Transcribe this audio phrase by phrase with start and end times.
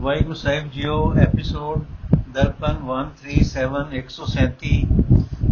[0.00, 1.84] ਵਾਹਿਗੁਰੂ ਸਾਹਿਬ ਜੀਓ episode
[2.28, 4.68] Darpan 137 137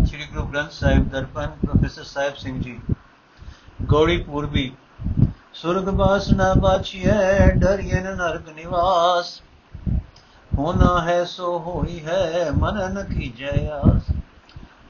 [0.06, 2.80] Sri Guru Granth Sahib Darpan professor Sahib Singh ji.
[3.82, 4.72] Gauri ਪੂਰਬੀ,
[5.54, 9.42] ਸੁਰਗ ਬਾਸਨਾ ਬਾਛੀਐ ਡਰਿਏ ਨਰਕ ਨਿਵਾਸ।
[10.58, 14.14] ਹੋਣਾ ਹੈ ਸੋ ਹੋਈ ਹੈ ਮਨ ਨ ਕੀਜੈ ਆਸ।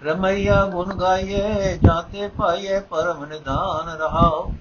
[0.03, 4.53] ਰਮਈਆ ਗੁਣ ਗਾਈਏ ਜਾਤੇ ਪਾਈਏ ਪਰਮ ਨਿਧਾਨ ਰਹਾਓ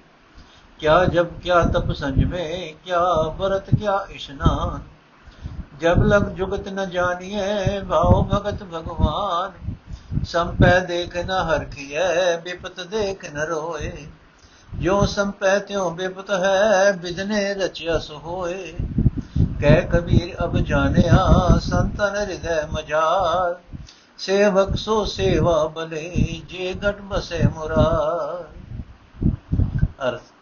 [0.79, 2.45] क्या जब क्या तप संजमे
[2.85, 3.01] क्या
[3.39, 4.81] व्रत क्या स्नान
[5.81, 11.99] जब लग जुगत न जानिए भाव भगत भगवान संपै देख न हरखिय
[12.45, 13.91] विपत देख न रोए
[14.81, 16.57] जो संपै त्यों विपत है
[16.99, 18.59] बिजने रचयस होए
[19.61, 21.23] कह कबीर अब जानिया
[21.63, 23.55] संतन हृदय मजार
[24.19, 26.03] सेवक सो सेवा बले
[26.49, 28.45] जे घट बसे मुरार
[30.01, 30.34] अर्थ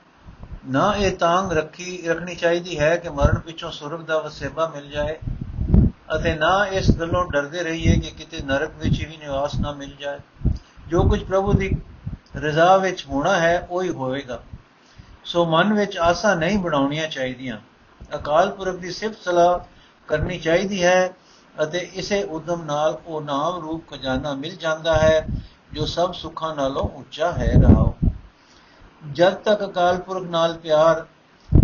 [0.66, 5.18] ਨਾ ਇਹ ਤਾਂਗ ਰੱਖੀ, ਰੱਖਣੀ ਚਾਹੀਦੀ ਹੈ ਕਿ ਮਰਨ ਪਿੱਛੋਂ ਸੁਰਗ ਦਾ ਵਸੇਬਾ ਮਿਲ ਜਾਏ
[6.16, 10.18] ਅਤੇ ਨਾ ਇਸ ਗੱਲੋਂ ਡਰਦੇ ਰਹੀਏ ਕਿ ਕਿਤੇ ਨਰਕ ਵਿੱਚ ਵੀ ਨਿਵਾਸ ਨਾ ਮਿਲ ਜਾਏ।
[10.88, 11.76] ਜੋ ਕੁਝ ਪ੍ਰਭੂ ਦੀ
[12.36, 14.42] ਰਜ਼ਾ ਵਿੱਚ ਹੋਣਾ ਹੈ, ਉਹੀ ਹੋਵੇਗਾ।
[15.24, 17.58] ਸੋ ਮਨ ਵਿੱਚ ਆਸਾ ਨਹੀਂ ਬਣਾਉਣੀਆਂ ਚਾਹੀਦੀਆਂ।
[18.14, 19.58] ਅਕਾਲ ਪੁਰਖ ਦੀ ਸਿਫਤ ਸਲਾਹ
[20.08, 21.10] ਕਰਨੀ ਚਾਹੀਦੀ ਹੈ
[21.62, 25.26] ਅਤੇ ਇਸੇ ਉਦਮ ਨਾਲ ਉਹ ਨਾਮ ਰੂਪ ਖਜ਼ਾਨਾ ਮਿਲ ਜਾਂਦਾ ਹੈ,
[25.72, 27.93] ਜੋ ਸਭ ਸੁੱਖਾਂ ਨਾਲੋਂ ਉੱਚਾ ਹੈ ਰਹਾਓ
[29.12, 31.06] ਜਦ ਤੱਕ ਅਕਾਲ ਪੁਰਖ ਨਾਲ ਪਿਆਰ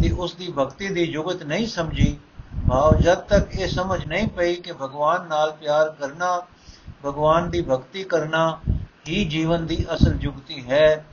[0.02, 2.18] ਤੇ ਉਸ ਦੀ ਭਗਤੀ ਦੀ ਜੁਗਤ ਨਹੀਂ ਸਮਝੀ,
[2.68, 6.42] ਭਾਵ ਜਦ ਤੱਕ ਇਹ ਸਮਝ ਨਹੀਂ ਪਈ ਕਿ ਭਗਵਾਨ ਨਾਲ ਪਿਆਰ ਕਰਨਾ,
[7.06, 8.60] ਭਗਵਾਨ ਦੀ ਭਗਤੀ ਕਰਨਾ
[9.08, 11.04] ਹੀ ਜੀਵਨ ਦੀ ਅਸਲ ਜੁਗਤੀ ਹੈ,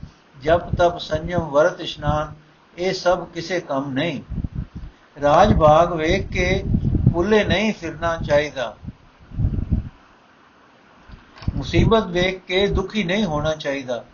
[0.42, 2.34] ਜਪ, ਤਪ, ਸੰਜਮ, ਵਰਤ, ਇਸ਼ਨਾਨ,
[2.78, 4.22] ਇਹ ਸਭ ਕਿਸੇ ਕੰਮ ਨਹੀਂ।
[5.22, 6.64] ਰਾਜ ਭਾਗ ਵੇਖ ਕੇ
[7.12, 8.76] ਪੁੱਲੇ ਨਹੀਂ ਫਿਰਨਾ ਚਾਹੀਦਾ।
[11.54, 14.04] ਮੁਸੀਬਤ ਵੇਖ ਕੇ ਦੁਖੀ ਨਹੀਂ ਹੋਣਾ ਚਾਹੀਦਾ।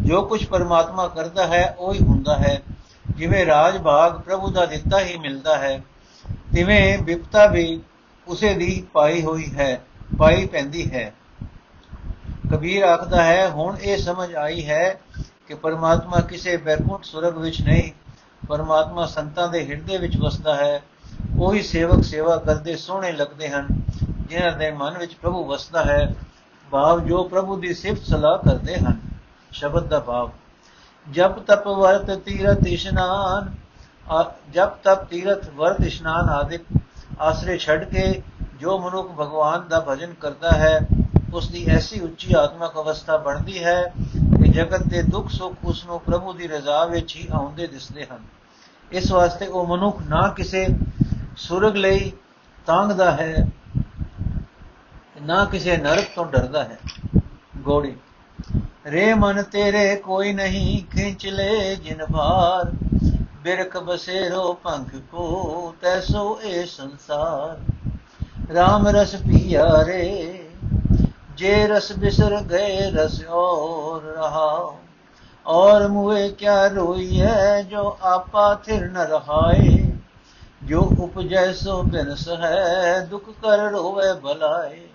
[0.00, 2.62] ਜੋ ਕੁਝ ਪਰਮਾਤਮਾ ਕਰਦਾ ਹੈ, ਉਹ ਹੀ ਹੁੰਦਾ ਹੈ।
[3.16, 5.82] ਜਿਵੇਂ ਰਾਜ ਭਾਗ ਪ੍ਰਭੂ ਦਾ ਦਿੱਤਾ ਹੀ ਮਿਲਦਾ ਹੈ,
[6.54, 7.80] ਤਿਵੇਂ ਵਿਪਤਾ ਵੀ
[8.28, 9.80] ਉਸੇ ਦੀ ਪਾਈ ਹੋਈ ਹੈ,
[10.18, 11.14] ਪਾਈ ਪੈਂਦੀ ਹੈ।
[12.50, 15.00] ਕਬੀਰ ਆਖਦਾ ਹੈ, ਹੁਣ ਇਹ ਸਮਝ ਆਈ ਹੈ
[15.46, 17.92] ਕਿ ਪਰਮਾਤਮਾ ਕਿਸੇ ਬੈਕੁੰਠ ਸੁਰਗ ਵਿੱਚ ਨਹੀਂ,
[18.48, 20.82] ਪਰਮਾਤਮਾ ਸੰਤਾਂ ਦੇ ਹਿਰਦੇ ਵਿੱਚ ਵਸਦਾ ਹੈ।
[21.40, 23.66] ਉਹੀ ਸੇਵਕ ਸੇਵਾ ਕਰਦੇ, ਸੋਹਣੇ ਲੱਗਦੇ ਹਨ,
[24.28, 26.14] ਜਿਨ੍ਹਾਂ ਦੇ ਮਨ ਵਿੱਚ ਪ੍ਰਭੂ ਵਸਦਾ ਹੈ।
[26.70, 29.05] ਭਾਵ ਜੋ ਪ੍ਰਭੂ ਦੀ ਸਿਫਤ ਸਲਾਹ ਕਰਦੇ ਹਨ।
[29.56, 30.30] ਸ਼ਬਦ ਦਾ ਭਾਵ।
[31.06, 33.54] ਜਪ ਤਪ ਵਰਤ ਤੀਰਥ ਇਸ਼ਨਾਨ
[34.52, 36.58] ਜਪ ਤਪ ਤੀਰਥ ਵਰਤ ਇਸ਼ਨਾਨ ਆਦਿ
[37.20, 38.02] ਆਸਰੇ ਛੱਡ ਕੇ
[38.60, 40.78] ਜੋ ਮਨੁੱਖ ਭਗਵਾਨ ਦਾ ਭਜਨ ਕਰਦਾ ਹੈ
[41.34, 46.00] ਉਸ ਦੀ ਐਸੀ ਉੱਚੀ ਆਤਮਿਕ ਅਵਸਥਾ ਬਣਦੀ ਹੈ ਕਿ ਜਗਤ ਦੇ ਦੁੱਖ ਸੁੱਖ ਉਸ ਨੂੰ
[46.00, 48.24] ਪ੍ਰਭੂ ਦੀ ਰਜ਼ਾ ਵਿੱਚ ਹੀ ਆਉਂਦੇ ਦਿਸਦੇ ਹਨ।
[48.92, 50.66] ਇਸ ਵਾਸਤੇ ਉਹ ਮਨੁੱਖ ਨਾ ਕਿਸੇ
[51.38, 52.12] ਸੁਰਗ ਲਈ
[52.66, 53.46] ਤਾਂਗਦਾ ਹੈ,
[55.22, 56.78] ਨਾ ਕਿਸੇ ਨਰਕ ਤੋਂ ਡਰਦਾ ਹੈ।
[57.58, 57.94] ਗੋੜੀ
[58.86, 62.70] ਰੇ ਮਨ ਤੇਰੇ ਕੋਈ ਨਹੀਂ ਖਿੰਚ ਲੈ ਜਿਨ ਭਾਰ
[63.42, 67.56] ਬਿਰਖ ਬਸੇਰੋ ਪੰਖ ਕੋ ਤੈਸੋ ਏ ਸੰਸਾਰ
[68.52, 70.04] RAM ਰਸ ਪੀਆ ਰੇ
[71.36, 74.74] ਜੇ ਰਸ ਬਿਸਰ ਗਏ ਰਸ ਔਰ ਰਹਾ
[75.46, 79.76] ਔਰ ਮੁਏ ਕਿਆ ਰੋਈ ਹੈ ਜੋ ਆਪਾ ਥਿਰ ਨ ਰਹਾਏ
[80.62, 84.86] ਜੋ ਉਪਜੈ ਸੋ ਬਿਨਸ ਹੈ ਦੁਖ ਕਰ ਰੋਵੇ ਭਲਾਏ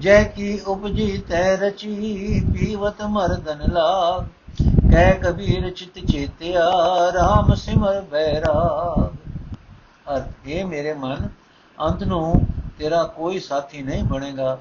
[0.00, 4.24] ਜੈ ਕੀ ਉਪਜੀ ਤੈ ਰਚੀ ਪੀਵਤ ਮਰਦਨ ਲਾਗ,
[4.92, 6.70] ਕਹਿ ਕਬੀਰ ਚਿਤ ਚੇਤਿਆ
[7.16, 9.14] RAM ਸਿਮਰ ਬੈਰਾਗ।
[10.16, 11.28] ਅਰਥ ਇਹ ਮੇਰੇ ਮਨ,
[11.78, 12.46] ਅੰਤ ਨੂੰ
[12.78, 14.58] ਤੇਰਾ ਕੋਈ ਸਾਥੀ ਨਹੀਂ ਬਣੇਗਾ।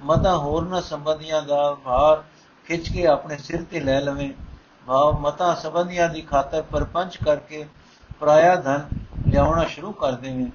[0.00, 2.22] ਮਤਾ ਹੋਰ ਨਾ ਸੰਬੰਧੀਆਂ ਦਾ ਭਾਰ
[2.66, 4.30] ਖਿੱਚ ਕੇ ਆਪਣੇ ਸਿਰ ਤੇ ਲੈ ਲਵੇਂ।
[4.86, 7.66] ਭਾਵ, ਮਤਾ ਸੰਬੰਧੀਆਂ ਦੀ ਖਾਤਰ ਪਰਪੰਚ ਕਰਕੇ
[8.20, 8.88] ਪਰਾਇਆ ਧਨ
[9.28, 10.46] ਲਿਆਉਣਾ ਸ਼ੁਰੂ ਕਰ ਦੇਵੇਂ।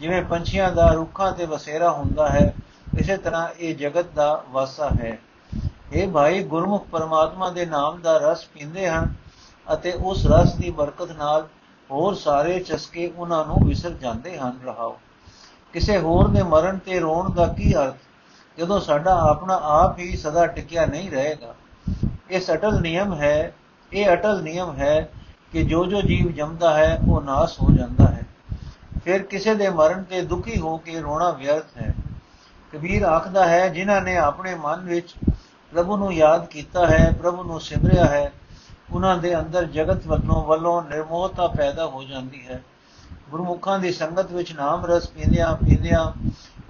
[0.00, 2.54] ਜਿਵੇਂ ਪੰਛੀਆਂ ਦਾ ਰੁੱਖਾਂ ਤੇ ਵਸੇਰਾ ਹੁੰਦਾ ਹੈ
[2.98, 5.18] ਇਸੇ ਤਰ੍ਹਾਂ ਇਹ ਜਗਤ ਦਾ ਵਾਸਾ ਹੈ।
[5.92, 9.14] ਇਹ ਭਾਈ ਗੁਰਮੁਖ ਪਰਮਾਤਮਾ ਦੇ ਨਾਮ ਦਾ ਰਸ ਪੀਂਦੇ ਹਨ
[9.72, 11.48] ਅਤੇ ਉਸ ਰਸ ਦੀ ਬਰਕਤ ਨਾਲ
[11.90, 15.00] ਹੋਰ ਸਾਰੇ ਚਸਕੇ ਉਹਨਾਂ ਨੂੰ ਵਿਸਰ ਜਾਂਦੇ ਹਨ। ਰਹਾਓ।
[15.72, 17.94] ਕਿਸੇ ਹੋਰ ਦੇ ਮਰਨ ਤੇ ਰੋਣ ਦਾ ਕੀ ਅਰਥ?
[18.58, 21.54] ਜਦੋਂ ਸਾਡਾ ਆਪਣਾ ਆਪ ਹੀ ਸਦਾ ਟਿਕਿਆ ਨਹੀਂ ਰਹੇਗਾ।
[22.30, 23.54] ਇਹ ਅਟਲ ਨਿਯਮ ਹੈ,
[23.92, 25.08] ਇਹ ਅਟਲ ਨਿਯਮ ਹੈ
[25.52, 28.20] ਕਿ ਜੋ ਜੋ ਜੀਵ ਜੰਮਦਾ ਹੈ, ਉਹ ਨਾਸ ਹੋ ਜਾਂਦਾ ਹੈ।
[29.04, 31.94] ਫਿਰ ਕਿਸੇ ਦੇ ਮਰਨ ਤੇ ਦੁਖੀ ਹੋ ਕੇ ਰੋਣਾ ਵਿਅਰਥ ਹੈ।
[32.72, 35.14] ਕਬੀਰ ਆਖਦਾ ਹੈ, ਜਿਨ੍ਹਾਂ ਨੇ ਆਪਣੇ ਮਨ ਵਿੱਚ
[35.72, 38.32] ਪ੍ਰਭੂ ਨੂੰ ਯਾਦ ਕੀਤਾ ਹੈ, ਪ੍ਰਭੂ ਨੂੰ ਸਿਮਰਿਆ ਹੈ,
[38.92, 42.62] ਉਹਨਾਂ ਦੇ ਅੰਦਰ ਜਗਤ ਵੱਲੋਂ ਵੱਲੋਂ ਨਿਰਮੋਹਤਾ ਪੈਦਾ ਹੋ ਜਾਂਦੀ ਹੈ।
[43.30, 46.12] ਗੁਰਮੁਖਾਂ ਦੀ ਸੰਗਤ ਵਿੱਚ ਨਾਮ ਰਸ ਪੀਂਦਿਆਂ ਪੀਂਦਿਆਂ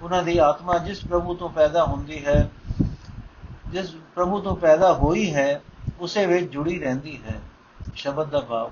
[0.01, 2.49] ਉਹਨਾਂ ਦੀ ਆਤਮਾ ਜਿਸ ਪ੍ਰਭੂ ਤੋਂ ਪੈਦਾ ਹੁੰਦੀ ਹੈ,
[3.71, 5.61] ਜਿਸ ਪ੍ਰਭੂ ਤੋਂ ਪੈਦਾ ਹੋਈ ਹੈ,
[5.99, 7.39] ਉਸੇ ਵਿੱਚ ਜੁੜੀ ਰਹਿੰਦੀ ਹੈ।
[7.95, 8.71] ਸ਼ਬਦ ਦਾ ਭਾਵ,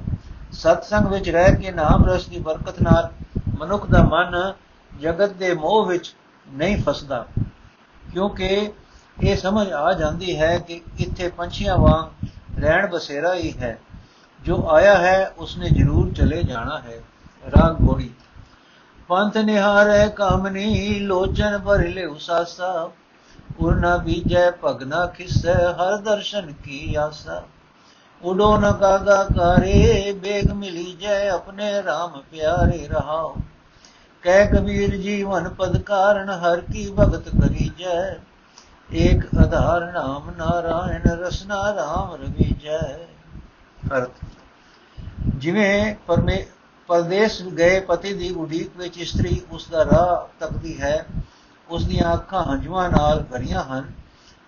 [0.51, 3.12] ਸਤਸੰਗ ਵਿੱਚ ਰਹਿ ਕੇ ਨਾਮ ਰਸ ਦੀ ਬਰਕਤ ਨਾਲ
[3.57, 4.54] ਮਨੁੱਖ ਦਾ ਮਨ
[5.00, 6.16] ਜਗਤ ਦੇ ਮੋਹ ਵਿੱਚ
[6.49, 7.25] ਨਹੀਂ ਫਸਦਾ।
[8.13, 8.73] ਕਿਉਂਕਿ
[9.23, 12.27] ਇਹ ਸਮਝ ਆ ਜਾਂਦੀ ਹੈ ਕਿ ਇੱਥੇ ਪੰਛੀਆਂ ਵਾਂਗ
[12.59, 13.79] ਰਹਿਣ ਬਸੇਰਾ ਹੀ ਹੈ।
[14.41, 17.01] ਜੋ ਆਇਆ ਹੈ, ਉਸਨੇ ਜ਼ਰੂਰ ਚਲੇ ਜਾਣਾ ਹੈ।
[17.47, 18.09] ਰਾਗ ਗੋੜੀ।
[19.07, 22.91] ਪੰਥ ਨਿਹਾਰੈ ਕਾਮਨੀ ਲੋਚਨ ਭਰ ਲੈ ਉਸਾਸਾ
[23.59, 27.43] ਉਰਨਾ ਬੀਜੈ ਭਗਨਾ ਖਿਸੈ, ਹਰ ਦਰਸ਼ਨ ਕੀ ਆਸਾ।
[28.23, 33.35] ਉਡੋ ਨ ਕਾਗਾ ਕਾਰੇ, ਬੇਗ ਮਿਲੀ ਜੈ, ਆਪਣੇ RAM ਪਿਆਰੇ ਰਹਾਓ
[34.21, 38.19] ਕਹਿ ਕਬੀਰ ਜੀਵਨ ਪਦ ਕਾਰਨ ਹਰ ਕੀ ਭਗਤ ਕਰੀ ਜੈ।
[38.94, 43.07] ਏਕ ਆਧਾਰ ਨਾਮ ਨਾਰਾਇਣ, ਰਸਨਾ RAM ਰਵੀਜੈ
[43.97, 44.09] ਅਰਥ।
[45.35, 46.45] ਜਿਵੇਂ ਪਰਮੇ,
[46.88, 51.06] ਪਰਦੇਸ ਗਏ ਪਤੀ ਦੀ ਉਡੀਕ ਵਿੱਚ ਇਸਤਰੀ ਉਸ ਦਾ ਰਾਹ ਤੱਕਦੀ ਹੈ,
[51.69, 53.91] ਉਸ ਦੀਆਂ ਅੱਖਾਂ ਹੰਝੂਆਂ ਨਾਲ ਭਰੀਆਂ ਹਨ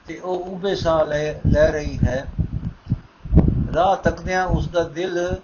[0.07, 2.25] ਤੇ ਉਹ ਉਬੇ ਸਾਹ ਲੈ ਲੈ ਰਹੀ ਹੈ।
[3.75, 5.35] ਰਾਹ ਤੱਕਦਿਆਂ ਉਸ ਦਾ ਦਿਲ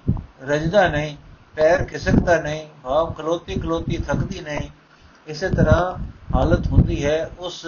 [0.41, 1.17] ਰਜਦਾ ਨਹੀਂ।
[1.59, 4.69] ਪੈਰ ਖਿਸਕਦਾ ਨਹੀਂ, ਭਾਵ ਖਲੋਤੀ ਖਲੋਤੀ ਥੱਕਦੀ ਨਹੀਂ,
[5.27, 5.97] ਇਸੇ ਤਰ੍ਹਾਂ
[6.35, 7.65] ਹਾਲਤ ਹੁੰਦੀ ਹੈ ਉਸ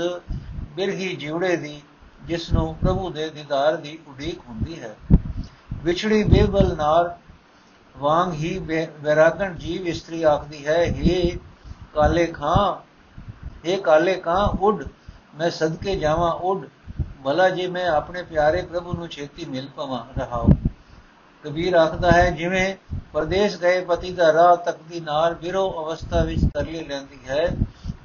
[0.75, 1.81] ਬਿਰਹੀ ਜਿਉੜੇ ਦੀ,
[2.27, 4.95] ਜਿਸ ਨੂੰ ਪ੍ਰਭੂ ਦੇ ਦੀਦਾਰ ਦੀ ਉਡੀਕ ਹੁੰਦੀ ਹੈ।
[5.83, 7.15] ਵਿਛੜੀ ਬੇਬਲ ਨਾਲ
[7.95, 8.57] ਵਾਂਗ ਹੀ
[9.01, 11.37] ਵੈਰਾਗਣ ਜੀਵ ਇਸਤਰੀ ਆਖਦੀ ਹੈ हे
[11.93, 12.75] ਕਾਲੇ ਖਾਂ
[13.65, 14.87] हे ਕਾਲੇ ਖਾਂ, ਉੱਡ,
[15.35, 16.67] ਮੈਂ ਸਦਕੇ ਜਾਵਾਂ, ਉੱਡ,
[17.23, 20.49] ਭਲਾ ਜੇ ਮੈਂ ਆਪਣੇ ਪਿਆਰੇ ਪ੍ਰਭੂ ਨੂੰ ਛੇਤੀ ਮਿਲ ਪਵਾਂ ਰਹਾਉ
[21.43, 22.75] ਕਬੀਰ ਆਖਦਾ ਹੈ, ਜਿਵੇਂ
[23.13, 27.47] ਪਰਦੇਸ ਗਏ ਪਤੀ ਦਾ ਰਾਹ ਤੱਕਦੀ ਨਾਲ ਬਿਰੋ ਅਵਸਥਾ ਵਿੱਚ ਤਰਲੇ ਲੈਂਦੀ ਹੈ,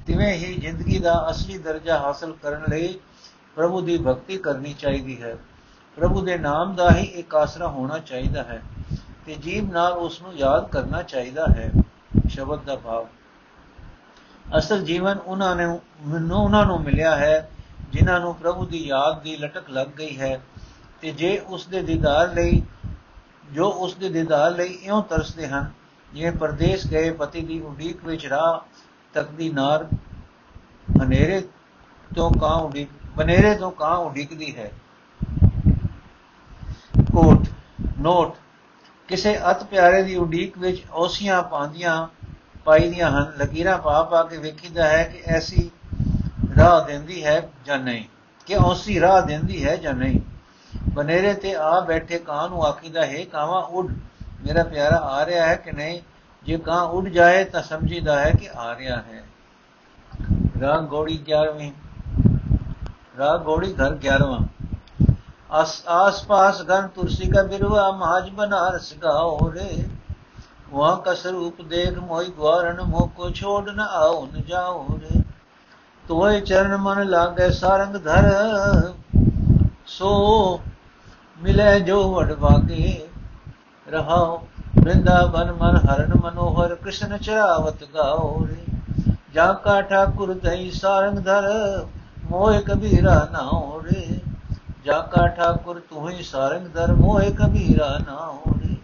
[0.07, 2.99] ਤਿਵੇਂ ਹੀ ਜ਼ਿੰਦਗੀ ਦਾ ਅਸਲੀ ਦਰਜਾ ਹਾਸਲ ਕਰਨ ਲਈ
[3.55, 5.35] ਪ੍ਰਭੂ ਦੀ ਭਗਤੀ ਕਰਨੀ ਚਾਹੀਦੀ ਹੈ।
[5.97, 8.61] ਪ੍ਰਭੂ ਦੇ ਨਾਮ ਦਾ ਹੀ ਇੱਕ ਆਸਰਾ ਹੋਣਾ ਚਾਹੀਦਾ ਹੈ
[9.25, 11.71] ਤੇ ਜੀਵ ਨਾਲ ਉਸ ਨੂੰ ਯਾਦ ਕਰਨਾ ਚਾਹੀਦਾ ਹੈ,
[12.29, 13.07] ਸ਼ਬਦ ਦਾ ਭਾਵ।
[14.57, 17.49] ਅਸਲ ਜੀਵਨ ਉਹਨਾਂ ਨੂੰ, ਮੈਨੂੰ ਉਹਨਾਂ ਨੂੰ ਮਿਲਿਆ ਹੈ,
[17.91, 20.39] ਜਿਨ੍ਹਾਂ ਨੂੰ ਪ੍ਰਭੂ ਦੀ ਯਾਦ ਦੀ ਲਟਕ ਲੱਗ ਗਈ ਹੈ
[21.01, 22.61] ਤੇ ਜੇ ਉਸ ਦੇ ਦੀਦਾਰ ਲਈ
[23.51, 25.71] ਜੋ ਉਸ ਦੇ ਦੀਦਾਰ ਲਈ ਇਉਂ ਤਰਸਦੇ ਹਨ,
[26.13, 28.59] ਜਿਵੇਂ ਪਰਦੇਸ ਗਏ ਪਤੀ ਦੀ ਉਡੀਕ ਵਿੱਚ ਰਾਹ
[29.13, 29.87] ਤੱਕ ਦੀ ਨਾਰ
[31.03, 31.41] ਹਨੇਰੇ
[32.15, 34.71] ਤੋਂ ਕਾਂ ਉਡੀਕ ਬਨੇਰੇ ਤੋਂ ਕਾਂ ਉਡੀਕਦੀ ਹੈ।
[37.13, 37.47] ਕੋਟ
[37.99, 38.35] ਨੋਟ,
[39.09, 42.07] ਕਿਸੇ ਅਤ ਪਿਆਰੇ ਦੀ ਉਡੀਕ ਵਿੱਚ ਔਸੀਆਂ ਪਾਉਂਦੀਆਂ,
[42.65, 45.69] ਪਾਈਦੀਆਂ ਹਨ। ਲਕੀਰਾਂ ਪਾ ਪਾ ਕੇ ਵੇਖੀਦਾ ਹੈ ਕਿ ਐਸੀ
[46.57, 48.03] ਰਾਹ ਦਿੰਦੀ ਹੈ ਜਾਂ ਨਹੀਂ,
[48.47, 50.19] ਕਿ ਔਸੀ ਰਾਹ ਦਿੰਦੀ ਹੈ ਜਾਂ ਨਹੀਂ।
[50.96, 53.92] ਬਨੇਰੇ ਤੇ ਆ ਬੈਠੇ ਕਾਂ ਨੂੰ ਆਖੀਦਾ ਹੈ ਕਾਵਾ ਉੱਡ
[54.44, 56.00] ਮੇਰਾ ਪਿਆਰਾ ਆ ਰਿਹਾ ਹੈ ਕਿ ਨਹੀਂ
[56.46, 59.22] ਜੇ ਕਾਂ ਉੱਡ ਜਾਏ ਤਾਂ ਸਮਝੀਦਾ ਹੈ ਕਿ ਆ ਰਿਹਾ ਹੈ
[60.60, 61.72] ਰਾਗ ਗੋੜੀ 11ਵੀਂ
[63.18, 64.40] ਰਾਗ ਗੋੜੀ ਘਰ 11ਵਾਂ
[65.52, 69.66] आस आस पास घन तुलसी का बिरवा महाज बनारस गाओ रे
[70.70, 75.20] वहां का स्वरूप देख मोई ग्वारण मोह को छोड़ न आओ न जाओ रे
[76.04, 78.28] तोय चरण मन लागे सारंग धर
[79.88, 80.12] सो
[81.39, 82.99] ਮਿਲੇ ਜੋ ਵਡਭਾਗੀ
[83.87, 84.37] ਰਹਾਉ
[84.77, 88.55] ਬ੍ਰਿੰਦਾਵਨ ਮਨ ਹਰਨ ਮਨੋਹਰ, ਕ੍ਰਿਸ਼ਨ ਚਰਾਵਤ ਗਾਉਰੀ
[89.33, 91.47] ਜਾ ਕਾ ਠਾਕੁਰ ਦਈ ਸਾਰੰਗ ਧਰ,
[92.29, 94.19] ਮੋਹਿ ਕਬੀਰਾ ਨਾਉ ਰੇ
[94.85, 98.75] ਜਾ ਕਾ ਠਾਕੁਰ ਤੂੰ ਹੀ ਸਾਰੰਗ ਧਰ, ਮੋਹਿ ਕਬੀਰਾ ਨਾਉ ਰੇ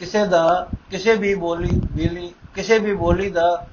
[0.00, 3.66] ਕਿਸੇ ਦਾ, ਕਿਸੇ ਵੀ ਬੋਲੀ, ਬੀਲੀ, ਕਿਸੇ ਵੀ ਬੋਲੀ ਦਾ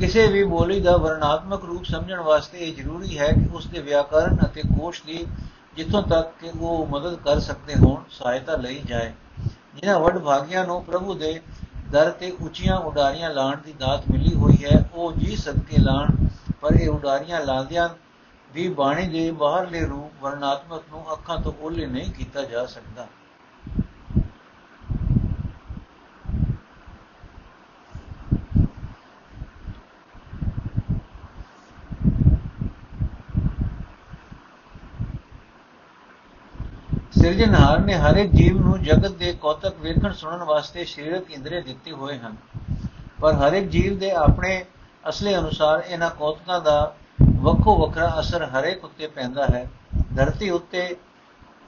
[0.00, 4.36] ਕਿਸੇ ਵੀ ਬੋਲੀ ਦਾ ਵਰਣਾਤਮਕ ਰੂਪ ਸਮਝਣ ਵਾਸਤੇ ਇਹ ਜ਼ਰੂਰੀ ਹੈ ਕਿ ਉਸ ਦੇ ਵਿਆਕਰਣ
[4.46, 5.26] ਅਤੇ ਕੋਸ਼ ਦੀ
[5.76, 9.12] ਜਿੱਥੋਂ ਤੱਕ ਕਿ ਉਹ ਮਦਦ ਕਰ ਸਕਦੇ ਹੋਣ, ਸਹਾਇਤਾ ਲਈ ਜਾਏ।
[9.74, 11.40] ਜਿਨ੍ਹਾਂ ਵੱਡ ਭਾਗੀਆਂ ਨੂੰ ਪ੍ਰਭੂ ਦੇ
[11.90, 16.26] ਦਰ ਤੇ ਉੱਚੀਆਂ ਉਡਾਰੀਆਂ ਲਾਣ ਦੀ ਦਾਤ ਮਿਲੀ ਹੋਈ ਹੈ, ਉਹ ਜੀ ਸਦਕੇ ਲਾਣ,
[16.60, 17.88] ਪਰ ਇਹ ਉਡਾਰੀਆਂ ਲਾਦਿਆਂ
[18.52, 23.06] ਵੀ ਬਾਣੀ ਦੇ ਬਾਹਰਲੇ ਰੂਪ ਵਰਣਾਤਮਕ ਨੂੰ ਅੱਖਾਂ ਤੋਂ ਓਲੇ ਨਹੀਂ ਕੀਤਾ ਜਾ ਸਕਦਾ।
[37.20, 41.92] ਸਿਰਜਣਹਾਰ ਨੇ ਹਰ ਇੱਕ ਜੀਵ ਨੂੰ ਜਗਤ ਦੇ ਕੌਤਕ ਵੇਖਣ ਸੁਣਨ ਵਾਸਤੇ ਸਰੀਰਕ ਇੰਦਰੀ ਦਿੱਤੇ
[41.92, 42.36] ਹੋਏ ਹਨ।
[43.20, 44.64] ਪਰ ਹਰ ਇੱਕ ਜੀਵ ਦੇ ਆਪਣੇ
[45.08, 46.94] ਅਸਲੇ ਅਨੁਸਾਰ ਇਹਨਾਂ ਕੌਤਕਾਂ ਦਾ
[47.40, 49.70] ਵੱਖੋ ਵੱਖਰਾ ਅਸਰ ਹਰੇਕ ਉੱਤੇ ਪੈਂਦਾ ਹੈ।
[50.16, 50.96] ਧਰਤੀ ਉੱਤੇ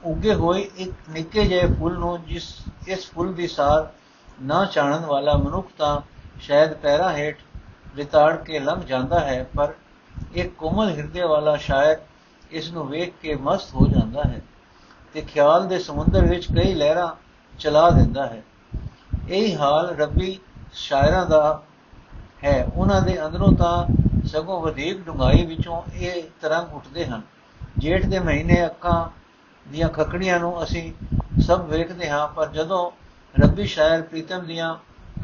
[0.03, 2.47] ਉੱਗੇ ਹੋਏ ਇੱਕ ਨਿੱਕੇ ਜਿਹੇ ਫੁੱਲ ਨੂੰ ਜਿਸ,
[2.87, 3.87] ਇਸ ਫੁੱਲ ਦੀ ਸਾਰ
[4.41, 5.99] ਨਾ ਚਾਣਨ ਵਾਲਾ ਮਨੁੱਖ ਤਾਂ
[6.41, 7.37] ਸ਼ਾਇਦ ਪੈਰਾਂ ਹੇਠ
[7.95, 9.73] ਵਿਤਾੜ ਕੇ ਲੰਘ ਜਾਂਦਾ ਹੈ, ਪਰ
[10.33, 11.97] ਇੱਕ ਕੋਮਲ ਹਿਰਦੇ ਵਾਲਾ ਸ਼ਾਇਰ
[12.51, 14.41] ਇਸ ਨੂੰ ਵੇਖ ਕੇ ਮਸਤ ਹੋ ਜਾਂਦਾ ਹੈ।
[15.13, 17.07] ਤੇ ਖਿਆਲ ਦੇ ਸਮੁੰਦਰ ਵਿੱਚ ਕਈ ਲਹਿਰਾਂ
[17.59, 18.43] ਚਲਾ ਦਿੰਦਾ ਹੈ।
[19.29, 20.39] ਇਹੀ ਹਾਲ ਰੱਬੀ
[20.73, 21.63] ਸ਼ਾਇਰਾਂ ਦਾ
[22.43, 23.85] ਹੈ। ਉਹਨਾਂ ਦੇ ਅੰਦਰੋਂ ਤਾਂ
[24.27, 27.21] ਸਗੋਂ ਵਧੇਕ ਡੁੰਗਾਈ ਵਿੱਚੋਂ ਇਹ ਤਰੰਗ ਉੱਠਦੇ ਹਨ।
[27.77, 29.09] ਜੇਠ ਦੇ ਮਹੀਨੇ ਅੱਖਾਂ
[29.71, 30.93] ਦੀਆਂ ਖਕੜੀਆਂ ਨੂੰ ਅਸੀਂ
[31.41, 32.91] ਸਭ ਵੇਖਦੇ ਹਾਂ, ਪਰ ਜਦੋਂ
[33.39, 34.75] ਰੱਬੀ ਸ਼ਾਇਰ ਪ੍ਰੀਤਮ ਦੀਆਂ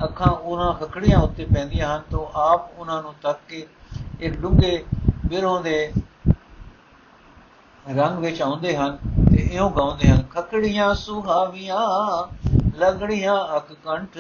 [0.04, 3.68] ਅੱਖਾਂ ਉਹਨਾਂ ਖਕੜੀਆਂ ਉੱਤੇ ਪੈਂਦੀਆਂ ਹਨ, ਤਾਂ ਆਪ ਉਹਨਾਂ ਨੂੰ ਤੱਕ ਕੇ
[4.20, 4.86] ਇੱਕ ਡੂੰਘੇ
[5.26, 5.94] ਬਿਰੋਂ ਦੇ
[7.96, 8.98] ਰੰਗ ਵਿੱਚ ਆਉਂਦੇ ਹਨ।
[9.29, 11.78] ਤੇ ਇਉਂ ਗਾਉਂਦੇ ਹਨ ਖਕੜੀਆਂ ਸੁਹਾਵੀਆਂ,
[12.78, 14.18] ਲਗੜੀਆਂ ਅੱਖ ਕੰਠ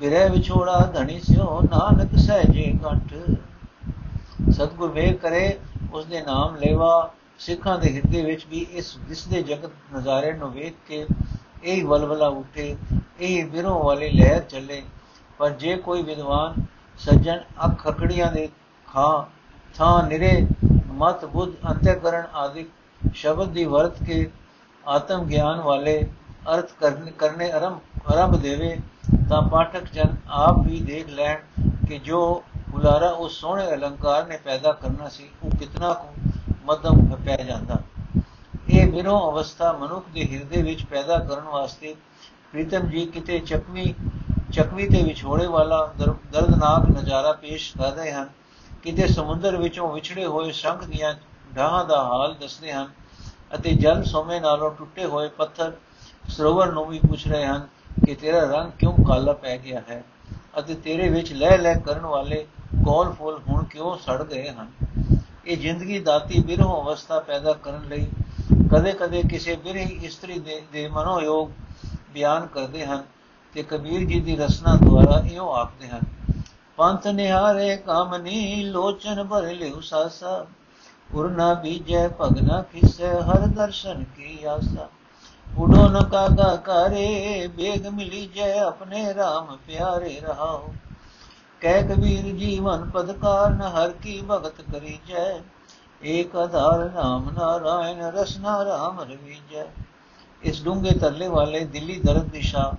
[0.00, 3.14] ਬਿਰੇ ਵਿਛੋੜਾ ਧਣੀ ਸਿਓ ਨਾਨਕ ਸਹਿਜੇ ਕੰਠ।
[4.50, 5.58] ਸਤਗੁਰ ਵੇਖ ਕਰੇ
[5.92, 10.74] ਉਸ ਦੇ ਨਾਮ ਲੈਵਾ, ਸਿੱਖਾਂ ਦੇ ਹਿਰਦੇ ਵਿੱਚ ਵੀ ਇਸ ਦਿਸਦੇ ਜਗਤ ਨਜ਼ਾਰੇ ਨੂੰ ਵੇਖ
[10.88, 11.06] ਕੇ
[11.64, 12.76] ਇਹ ਵਲਵਲਾ ਉੱਠੇ,
[13.20, 14.82] ਇਹ ਵਿਰੋਂ ਵਾਲੇ ਲਹਿਰ ਚੱਲੇ।
[15.38, 16.64] ਪਰ ਜੇ ਕੋਈ ਵਿਦਵਾਨ
[17.00, 18.48] ਸੱਜਣ ਅੱਖ ਖਕੜੀਆਂ ਦੇ
[18.88, 19.24] ਖਾਂ,
[19.74, 20.46] ਥਾਂ ਨਿਰੇ
[20.92, 22.64] ਮਤ ਬੁੱਧ ਅੰਤਿਕਰਨ ਆਦਿ
[23.14, 24.30] ਸ਼ਬਦ ਦੀ ਵਰਤ ਕੇ
[24.86, 26.00] ਆਤਮ ਗਿਆਨ ਵਾਲੇ
[26.54, 26.72] ਅਰਥ
[27.18, 28.76] ਕਰਨੇ ਆਰੰਭ ਆਰੰਭ ਦੇਵੇ,
[29.28, 31.36] ਤਾਂ ਪਾਠਕ ਜਨ ਆਪ ਵੀ ਦੇਖ ਲੈਣ
[31.88, 36.30] ਕਿ ਜੋ ਬੁਲਾਰਾ ਉਸ ਸੋਹਣੇ ਅਲੰਕਾਰ ਨੇ ਪੈਦਾ ਕਰਨਾ ਸੀ, ਉਹ ਕਿਤਨਾ ਕੁ
[36.64, 37.78] ਮਦਮ ਪੈ ਜਾਂਦਾ।
[38.70, 41.94] ਇਹ ਵਿਰੋ ਅਵਸਥਾ ਮਨੁੱਖ ਦੇ ਹਿਰਦੇ ਵਿੱਚ ਪੈਦਾ ਕਰਨ ਵਾਸਤੇ
[42.52, 43.94] ਪ੍ਰੀਤਮ ਜੀ ਕਿਤੇ ਚੱਕਵੀ
[44.52, 48.28] ਚੱਕਵੀ ਤੇ ਵਿਛੋੜੇ ਵਾਲਾ ਦਰਦਨਾਕ ਨਜ਼ਾਰਾ ਪੇਸ਼ ਕਰ ਰਹੇ ਹਨ।
[48.82, 51.14] ਕਿਤੇ ਸਮੁੰਦਰ ਵਿੱਚੋਂ ਵਿਛੜੇ ਹੋਏ ਸ਼ੰਖ ਦੀਆਂ
[51.56, 52.88] ਢਾਹਾਂ ਦਾ ਹਾਲ ਦੱਸਦੇ ਹਨ
[53.54, 55.72] ਅਤੇ ਜਲ ਸੋਮੇ ਨਾਲੋਂ ਟੁੱਟੇ ਹੋਏ ਪੱਥਰ
[56.28, 57.66] ਸਰੋਵਰ ਨੂੰ ਵੀ ਪੁੱਛ ਰਹੇ ਹਨ
[58.06, 60.02] ਕਿ ਤੇਰਾ ਰੰਗ ਕਿਉਂ ਕਾਲਾ ਪੈ ਗਿਆ ਹੈ
[60.58, 62.46] ਅਤੇ ਤੇਰੇ ਵਿੱਚ ਲਹਿ ਲਹਿ ਕਰਨ ਵਾਲੇ
[62.84, 64.70] ਕੋਲ ਫੁੱਲ ਹੁਣ ਕਿਉਂ ਸੜ ਗਏ ਹਨ?
[65.46, 68.06] ਇਹ ਜ਼ਿੰਦਗੀ ਦਾਤੀ ਬਿਰਹ ਅਵਸਥਾ ਪੈਦਾ ਕਰਨ ਲਈ
[68.72, 71.50] ਕਦੇ-ਕਦੇ ਕਿਸੇ ਬਿਰਹੀ ਇਸਤਰੀ ਦੇ ਦੇ ਮਨੋਯੋਗ
[72.12, 73.02] ਬਿਆਨ ਕਰਦੇ ਹਨ
[73.54, 76.00] ਤੇ ਕਬੀਰ ਜੀ ਦੀ ਰਸਨਾ ਦੁਆਰਾ ਇਹੋ ਆਖਦੇ ਹਨ,
[76.76, 80.46] ਪੰਥ ਨਿਹਾਰੇ ਕਾਮਨੀ ਲੋਚਨ ਭਰ ਲਿਉ ਸਾਸਾ।
[81.14, 84.88] ਉਰਨਾ ਬੀਜੈ ਭਗਨਾ ਕਿਸੈ ਹਰ ਦਰਸ਼ਨ ਕੀ ਆਸਾ।
[85.58, 90.74] ਉਡੋ ਨ ਕਾਗਾ ਕਰੇ, ਬੇਗ ਮਿਲੀ ਜੈ ਆਪਣੇ RAM ਪਿਆਰੇ ਰਹਾਓ।
[91.60, 95.40] ਕਹਿ ਕਬੀਰ ਜੀਵਨ ਪਦਕਾਰ ਨ ਹਰ ਕੀ ਭਗਤ ਕਰੀ ਜੈ
[96.02, 99.64] ਏਕ ਆਧਾਰ ਨਾਮ ਨਾਰਾਇਣ, ਰਸਨਾ RAM ਰਵੀਜੈ।
[100.42, 102.72] ਇਸ ਡੂੰਗੇ ਤਰਲੇ ਵਾਲੇ ਦਿੱਲੀ ਦਰਦ ਦਿਸ਼ਾ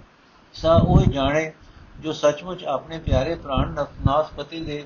[0.54, 1.52] ਸਾ ਉਹ ਜਾਣੇ
[2.00, 3.72] ਜੋ ਸੱਚਮੁੱਚ ਆਪਣੇ ਪਿਆਰੇ ਪ੍ਰਾਣ
[4.06, 4.86] ਨਾਸਪਤੀ ਦੇ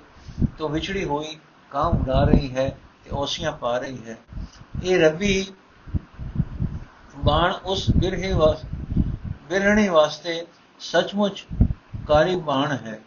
[0.57, 1.37] ਤੋਂ ਵਿਛੜੀ ਹੋਈ
[1.71, 4.17] ਕਾਂ ਉਡਾ ਰਹੀ ਹੈ। ਤੇ ਔਸੀਆਂ ਪਾ ਰਹੀ ਹੈ।
[4.83, 5.53] ਇਹ ਰੱਬੀ
[7.17, 8.57] ਬਾਣ ਉਸ ਬਿਰਹੇ ਵਾਸ,
[9.49, 10.45] ਬਿਰਹਣੀ ਵਾਸਤੇ
[10.79, 11.45] ਸੱਚਮੁੱਚ
[12.07, 12.99] ਕਾਰੀ ਬਾਣ ਹੈ।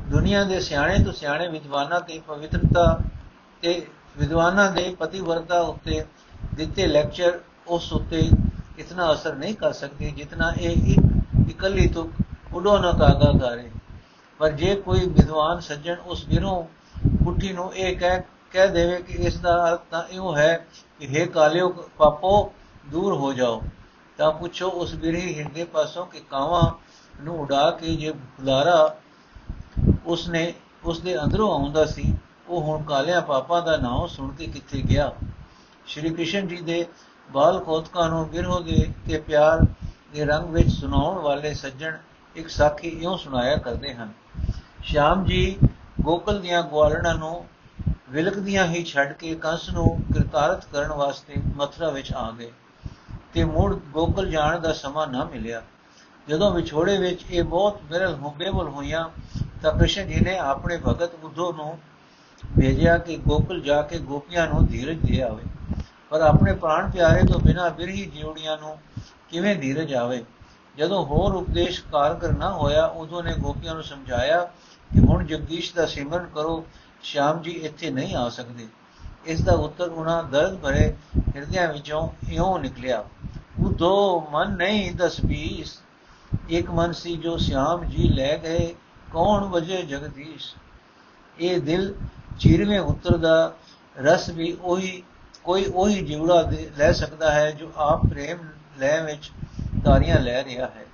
[0.00, 3.00] ਦੁਨੀਆ ਦੇ ਸਿਆਣੇ ਤੋਂ ਸਿਆਣੇ ਵਿਦਵਾਨਾਂ ਦੀ ਪਵਿੱਤਰਤਾ
[3.62, 3.86] ਤੇ
[4.18, 6.04] ਵਿਦਵਾਨਾਂ ਦੇ ਪਤੀਵਰਤਾ ਉੱਤੇ
[6.54, 8.30] ਦਿੱਤੇ ਲੈਕਚਰ ਉਸ ਉੱਤੇ
[8.78, 12.12] ਇਤਨਾ ਅਸਰ ਨਹੀਂ ਕਰ ਸਕਦੇ ਜਿਤਨਾ ਇਹ ਇੱਕ ਇਕੱਲੀ ਤੁਕ
[12.52, 13.70] ਉਡੋ ਨਾ ਕਾਗਾ ਕਰੇ
[14.38, 16.64] ਪਰ ਜੇ ਕੋਈ ਵਿਦਵਾਨ ਸੱਜਣ ਉਸ ਬਿਰੋਂ
[17.24, 18.20] ਪੁੱਠੀ ਨੂੰ ਇਹ ਕਹਿ
[18.52, 20.66] ਕਹਿ ਦੇਵੇ ਕਿ ਇਸ ਦਾ ਅਰਥ ਤਾਂ ਇਹੋ ਹੈ
[21.00, 22.52] ਕਿ हे ਕਾਲਿਓ ਪਾਪੋ,
[22.86, 23.62] ਦੂਰ ਹੋ ਜਾਓ।
[24.18, 26.70] ਤਾਂ ਪੁੱਛੋ ਉਸ ਬਿਰਹੀ ਹਿੰਦੇ ਪਾਸੋਂ ਕਿ ਕਾਵਾਂ
[27.22, 28.96] ਨੂੰ ਉਡਾ ਕੇ ਜੇ ਬੁਲਾਰਾ
[30.06, 30.52] ਉਸਨੇ
[30.84, 32.14] ਉਸ ਦੇ ਅੰਦਰੋਂ ਆਉਂਦਾ ਸੀ,
[32.48, 35.12] ਉਹ ਹੁਣ ਕਾਲਿਆ ਪਾਪਾਂ ਦਾ ਨਾਮ ਸੁਣ ਕੇ ਕਿੱਥੇ ਗਿਆ?
[35.86, 36.86] ਸ਼੍ਰੀ ਕ੍ਰਿਸ਼ਨ ਜੀ ਦੇ
[37.30, 39.64] ਬਾਲ ਕੋਤਕਾਂ ਨੂੰ ਬਿਰਹੋ ਦੇ ਤੇ ਪਿਆਰ
[40.12, 41.96] ਦੇ ਰੰਗ ਵਿੱਚ ਸੁਣਾਉਣ ਵਾਲੇ ਸੱਜਣ
[42.36, 44.12] ਇੱਕ ਸਾਖੀ ਇਉਂ ਸੁਣਾਇਆ ਕਰਦੇ ਹਨ।
[44.82, 45.58] ਸ਼ਾਮ ਜੀ,
[46.00, 47.44] ਗੋਕਲ ਦੀਆਂ ਗਵਾਲਣਾ ਨੂੰ
[48.10, 52.50] ਵਿਲਕਦੀਆਂ ਹੀ ਛੱਡ ਕੇ ਕੰਸ ਨੂੰ ਕਿਰਤਾਰਤ ਕਰਨ ਵਾਸਤੇ ਮਥਰਾ ਵਿੱਚ ਆ ਗਏ
[53.34, 55.62] ਤੇ ਮੁੜ ਗੋਕਲ ਜਾਣ ਦਾ ਸਮਾਂ ਨਾ ਮਿਲਿਆ।
[56.28, 59.08] ਜਦੋਂ ਵਿਛੋੜੇ ਵਿੱਚ ਇਹ ਬਹੁਤ ਬਿਰਲ ਹੋ ਬੇਬਲ ਹੋਈਆਂ
[59.62, 61.78] ਤਾਂ ਕ੍ਰਿਸ਼ਨ ਜੀ ਨੇ ਆਪਣੇ ਭਗਤ ਬੁੱਧੋ ਨੂੰ
[62.60, 65.44] ਭੇਜਿਆ ਕਿ ਗੋਕਲ ਜਾ ਕੇ ਗੋਪੀਆਂ ਨੂੰ ਧੀਰਜ ਦੇ ਆਵੇ।
[66.10, 68.78] ਪਰ ਆਪਣੇ ਪ੍ਰਾਣ ਪਿਆਰੇ ਤੋਂ ਬਿਨਾ ਬਿਰਹੀ ਜਿਉੜੀਆਂ ਨੂੰ
[69.28, 70.24] ਕਿਵੇਂ ਧੀਰਜ ਆਵੇ?
[70.76, 74.44] ਜਦੋਂ ਹੋਰ ਉਪਦੇਸ਼ ਕਾਰਗਰ ਨਾ ਹੋਇਆ, ਉਦੋਂ ਨੇ ਗੋਪੀਆਂ ਨੂੰ ਸਮਝਾਇਆ
[74.90, 76.64] ਕਿ ਹੁਣ ਜਗਦੀਸ਼ ਦਾ ਸਿਮਰਨ ਕਰੋ
[77.02, 78.66] ਸ਼ਾਮ ਜੀ ਇੱਥੇ ਨਹੀਂ ਆ ਸਕਦੇ।
[79.26, 80.94] ਇਸ ਦਾ ਉੱਤਰ ਉਹਨਾਂ ਦਰਦ ਭਰੇ
[81.36, 83.04] ਹਿਰਦਿਆਂ ਵਿੱਚੋਂ ਇਉਂ ਨਿਕਲਿਆ
[83.60, 85.78] ਉਦੋ ਮਨ ਨਹੀਂ ਦਸ ਬੀਸ
[86.48, 88.74] ਇੱਕ ਮਨ ਸੀ ਜੋ ਸ਼ਾਮ ਜੀ ਲੈ ਗਏ,
[89.12, 90.54] ਕੌਣ ਵਜੇ ਜਗਦੀਸ਼?
[91.38, 91.94] ਇਹ ਦਿਲ
[92.38, 93.54] ਚੀਰਵੇਂ ਉੱਤਰ ਦਾ
[93.96, 95.02] ਰਸ ਵੀ ਉਹੀ,
[95.44, 98.38] ਕੋਈ ਉਹੀ ਜਿਉੜਾ ਲੈ ਸਕਦਾ ਹੈ ਜੋ ਆਪ ਪ੍ਰੇਮ
[98.78, 99.30] ਲੈ ਵਿੱਚ
[99.84, 100.84] ਤਾਰੀਆਂ ਲੈ ਰਿਹਾ ਹੈ।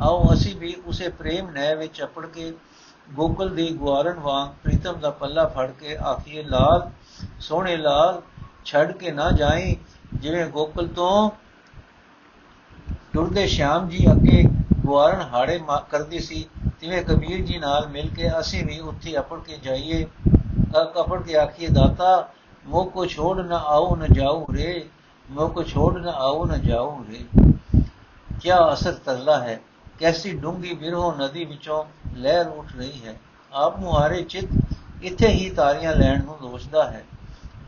[0.00, 2.52] ਆਓ ਅਸੀਂ ਵੀ ਉਸੇ ਪ੍ਰੇਮ ਨੈ ਵਿੱਚ ਅਪੜ ਕੇ
[3.12, 6.90] ਗੋਕਲ ਦੀ ਗਵਾਰਨ ਵਾਂਗ ਪ੍ਰੀਤਮ ਦਾ ਪੱਲਾ ਫੜ ਕੇ ਆਖੀਏ, ਲਾਲ,
[7.40, 8.20] ਸੋਹਣੇ ਲਾਲ,
[8.64, 9.76] ਛੱਡ ਕੇ ਨਾ ਜਾਈ।
[10.14, 11.30] ਜਿਵੇਂ ਗੋਕਲ ਤੋਂ
[13.12, 14.42] ਟੁਰਦੇ ਸ਼ਾਮ ਜੀ ਅੱਗੇ
[14.86, 16.44] ਗਵਾਰਨ ਹਾੜੇ ਕਰਦੀ ਸੀ,
[16.80, 20.04] ਤਿਵੇਂ ਕਬੀਰ ਜੀ ਨਾਲ ਮਿਲ ਕੇ ਅਸੀਂ ਵੀ ਉੱਥੇ ਅਪੜ ਕੇ ਜਾਈਏ।
[20.94, 22.28] ਕਪੜ ਕੇ ਆਖੀਏ, ਦਾਤਾ
[22.66, 24.88] ਮੋ ਕੋ ਛੋੜ ਨਾ ਆਉ ਨਾ ਜਾਉ ਰੇ
[25.30, 27.24] ਮੋ ਕੋ ਛੋੜ ਨਾ ਆਉ ਨਾ ਜਾਉ ਰੇ।
[28.40, 29.60] ਕੀ ਅਸਰ ਤਰਲਾ ਹੈ।
[30.00, 31.84] ਕੈਸੀ ਡੂੰਗੀ ਬਿਰਹੋ ਨਦੀ ਵਿੱਚੋਂ
[32.16, 33.14] ਲਹਿਰ ਉੱਠ ਰਹੀ ਹੈ।
[33.52, 34.48] ਆਪ ਮੁਹਾਰੇ ਚਿਤ
[35.02, 37.04] ਇੱਥੇ ਹੀ ਤਾਰੀਆਂ ਲੈਣ ਨੂੰ ਲੋਚਦਾ ਹੈ।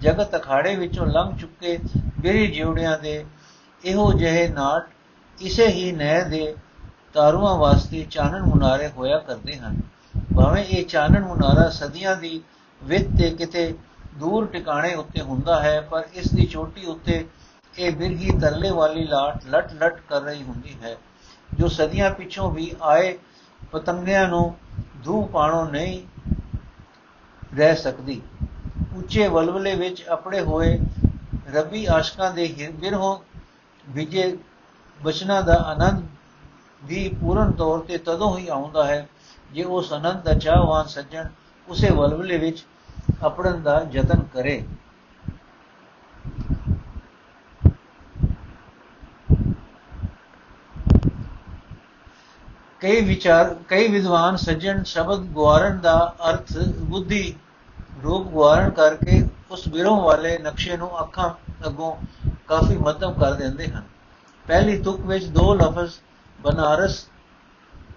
[0.01, 1.79] ਜਗਤ ਅਖਾੜੇ ਵਿੱਚੋਂ ਲੰਘ ਚੁੱਕੇ
[2.21, 3.25] ਬਿਰੀ ਜਿਉੜਿਆਂ ਦੇ
[3.85, 4.89] ਇਹੋ ਜਿਹੇ ਨਾਟ
[5.39, 6.55] ਇਸੇ ਹੀ ਨਹਿ ਦੇ
[7.15, 9.81] ਤਾਰੂਆਂ ਵਾਸਤੇ ਚਾਨਣ ਮੁਨਾਰੇ ਹੋਇਆ ਕਰਦੇ ਹਨ।
[10.37, 12.41] ਭਾਵੇਂ ਇਹ ਚਾਨਣ ਮੁਨਾਰਾ ਸਦੀਆਂ ਦੀ
[12.83, 13.75] ਵਿੱਤ ਤੇ ਕਿਤੇ
[14.15, 17.25] ਦੂਰ ਟਿਕਾਣੇ ਉੱਤੇ ਹੁੰਦਾ ਹੈ, ਪਰ ਇਸ ਦੀ ਚੋਟੀ ਉੱਤੇ
[17.79, 20.97] ਇਹ ਬਿਰਗੀ ਤਰਲੇ ਵਾਲੀ ਲਾਟ ਲਟ ਲਟ ਕਰ ਰਹੀ ਹੁੰਦੀ ਹੈ।
[21.59, 23.17] ਜੋ ਸਦੀਆਂ ਪਿੱਛੋਂ ਵੀ ਆਏ
[23.73, 24.55] ਪਤੰਗਿਆਂ ਨੂੰ
[25.05, 26.03] ਧੂ ਪਾਣੋ ਨਹੀਂ
[27.57, 28.21] ਰਹਿ ਸਕਦੀ।
[28.97, 30.79] ਉੱਚੇ ਵਲਵਲੇ ਵਿੱਚ ਆਪਣੇ ਹੋਏ
[31.53, 33.17] ਰੱਬੀ ਆਸ਼ਕਾਂ ਦੇ ਬਿਰਹੋਂ
[33.89, 34.37] ਵਿਜੇ
[35.01, 36.07] ਬਚਨਾ ਦਾ ਆਨੰਦ
[36.85, 39.07] ਵੀ ਪੂਰਨ ਤੌਰ ਤੇ ਤਦੋਂ ਹੀ ਆਉਂਦਾ ਹੈ
[39.53, 41.29] ਜੇ ਉਸ ਆਨੰਦ ਦਾ ਚਾਹਵਾਨ ਸੱਜਣ
[41.69, 42.65] ਉਸੇ ਵਲਵਲੇ ਵਿੱਚ
[43.23, 44.65] ਆਪਣਨ ਦਾ ਯਤਨ ਕਰੇ।
[52.83, 56.53] ਕਈ ਵਿਚਾਰ, ਕਈ ਵਿਦਵਾਨ ਸੱਜਣ ਸ਼ਬਦ ਗੁਆਰਨ ਦਾ ਅਰਥ
[56.85, 57.35] ਬੁੱਧੀ
[58.05, 61.29] ਰੂਪ ਗੁਆਰਨ ਕਰਕੇ ਉਸ ਵਿਰੋਹ ਵਾਲੇ ਨਕਸ਼ੇ ਨੂੰ ਅੱਖਾਂ
[61.67, 61.95] ਅੱਗੋਂ
[62.49, 63.83] ਕਾਫੀ ਮੱਧਮ ਕਰ ਦਿੰਦੇ ਹਨ।
[64.47, 65.93] ਪਹਿਲੀ ਤੁਕ ਵਿੱਚ ਦੋ ਲਫ਼ਜ਼
[66.39, 67.05] ਬਨਾਰਸ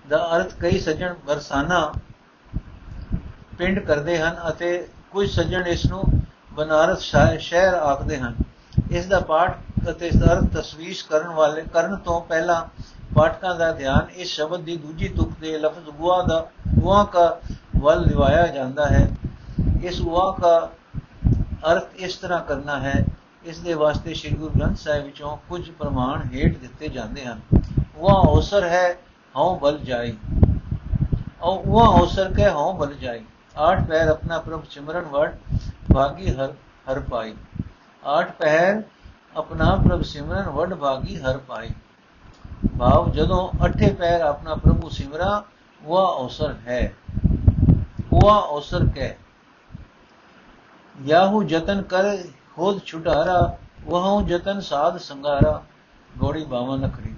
[0.09, 1.79] ਦਾ ਅਰਥ ਕਈ ਸੱਜਣ ਬਰਸਾਨਾ
[3.57, 6.03] ਪਿੰਡ ਕਰਦੇ ਹਨ ਅਤੇ ਕੁਝ ਸੱਜਣ ਇਸ ਨੂੰ
[6.53, 6.99] ਬਨਾਰਸ
[7.39, 8.35] ਸ਼ਹਿਰ ਆਖਦੇ ਹਨ।
[8.91, 9.57] ਇਸ ਦਾ ਪਾਠ
[9.89, 12.63] ਅਤੇ ਇਸ ਦਾ ਅਰਥ ਤਸਵੀਸ਼ ਕਰਨ ਵਾਲੇ, ਕਰਨ ਤੋਂ ਪਹਿਲਾਂ
[13.13, 16.45] ਪਾਠਕਾਂ ਦਾ ਧਿਆਨ ਇਸ ਸ਼ਬਦ ਦੀ ਦੂਜੀ ਤੁਕ ਦੇ ਲਫ਼ਜ਼ ਗੁਆ ਦਾ
[16.79, 17.39] ਗੁਆ ਦਾ
[17.77, 19.07] ਵੱਲ ਲਿਵਾਇਆ ਜਾਂਦਾ ਹੈ।
[19.83, 20.71] ਇਸ ਗੁਆ ਦਾ
[21.71, 23.05] ਅਰਥ ਇਸ ਤਰ੍ਹਾਂ ਕਰਨਾ ਹੈ,
[23.43, 27.41] ਇਸ ਦੇ ਵਾਸਤੇ ਸ੍ਰੀ ਗੁਰੂ ਗ੍ਰੰਥ ਸਾਹਿਬ ਵਿੱਚੋਂ ਕੁਝ ਪ੍ਰਮਾਣ ਹੇਠ ਦਿੱਤੇ ਜਾਂਦੇ ਹਨ।
[27.97, 28.93] ਉਹ ਔਸਰ ਹੈ,
[29.35, 30.17] ਹਉ ਬਲ ਜਾਈ।
[31.41, 33.23] ਉਹ ਔਸਰ ਕੇ, ਹਉ ਬਲ ਜਾਈ।
[33.57, 35.29] ਆਠ ਪੈਰ ਆਪਣਾ ਪ੍ਰਭ ਸਿਮਰਨ ਵੜ
[35.93, 36.53] ਭਾਗੀ ਹਰ
[36.91, 37.33] ਹਰ ਪਾਈ।
[38.05, 38.81] ਆਠ ਪੈਰ
[39.37, 41.69] ਆਪਣਾ ਪ੍ਰਭ ਸਿਮਰਨ ਵੜ ਭਾਗੀ ਹਰ ਪਾਈ।
[42.78, 45.42] ਭਾਵ ਜਦੋਂ ਅਠੇ ਪੈਰ ਆਪਣਾ ਪ੍ਰਭੂ ਸਿਮਰਾ
[45.82, 46.80] ਉਹ ਅਵਸਰ ਹੈ
[48.12, 49.14] ਉਹ ਅਵਸਰ ਕੈ
[50.96, 52.16] ਯਾਹੂ ਜਤਨ ਕਰ
[52.56, 53.40] ਖੋਦ ਛੁਟਾਰਾ
[53.86, 55.60] ਵਹੂ ਜਤਨ ਸਾਧ ਸੰਗਾਰਾ
[56.10, 57.14] ਗੋੜੀ ਬਾਵਾ ਨਖਰੀ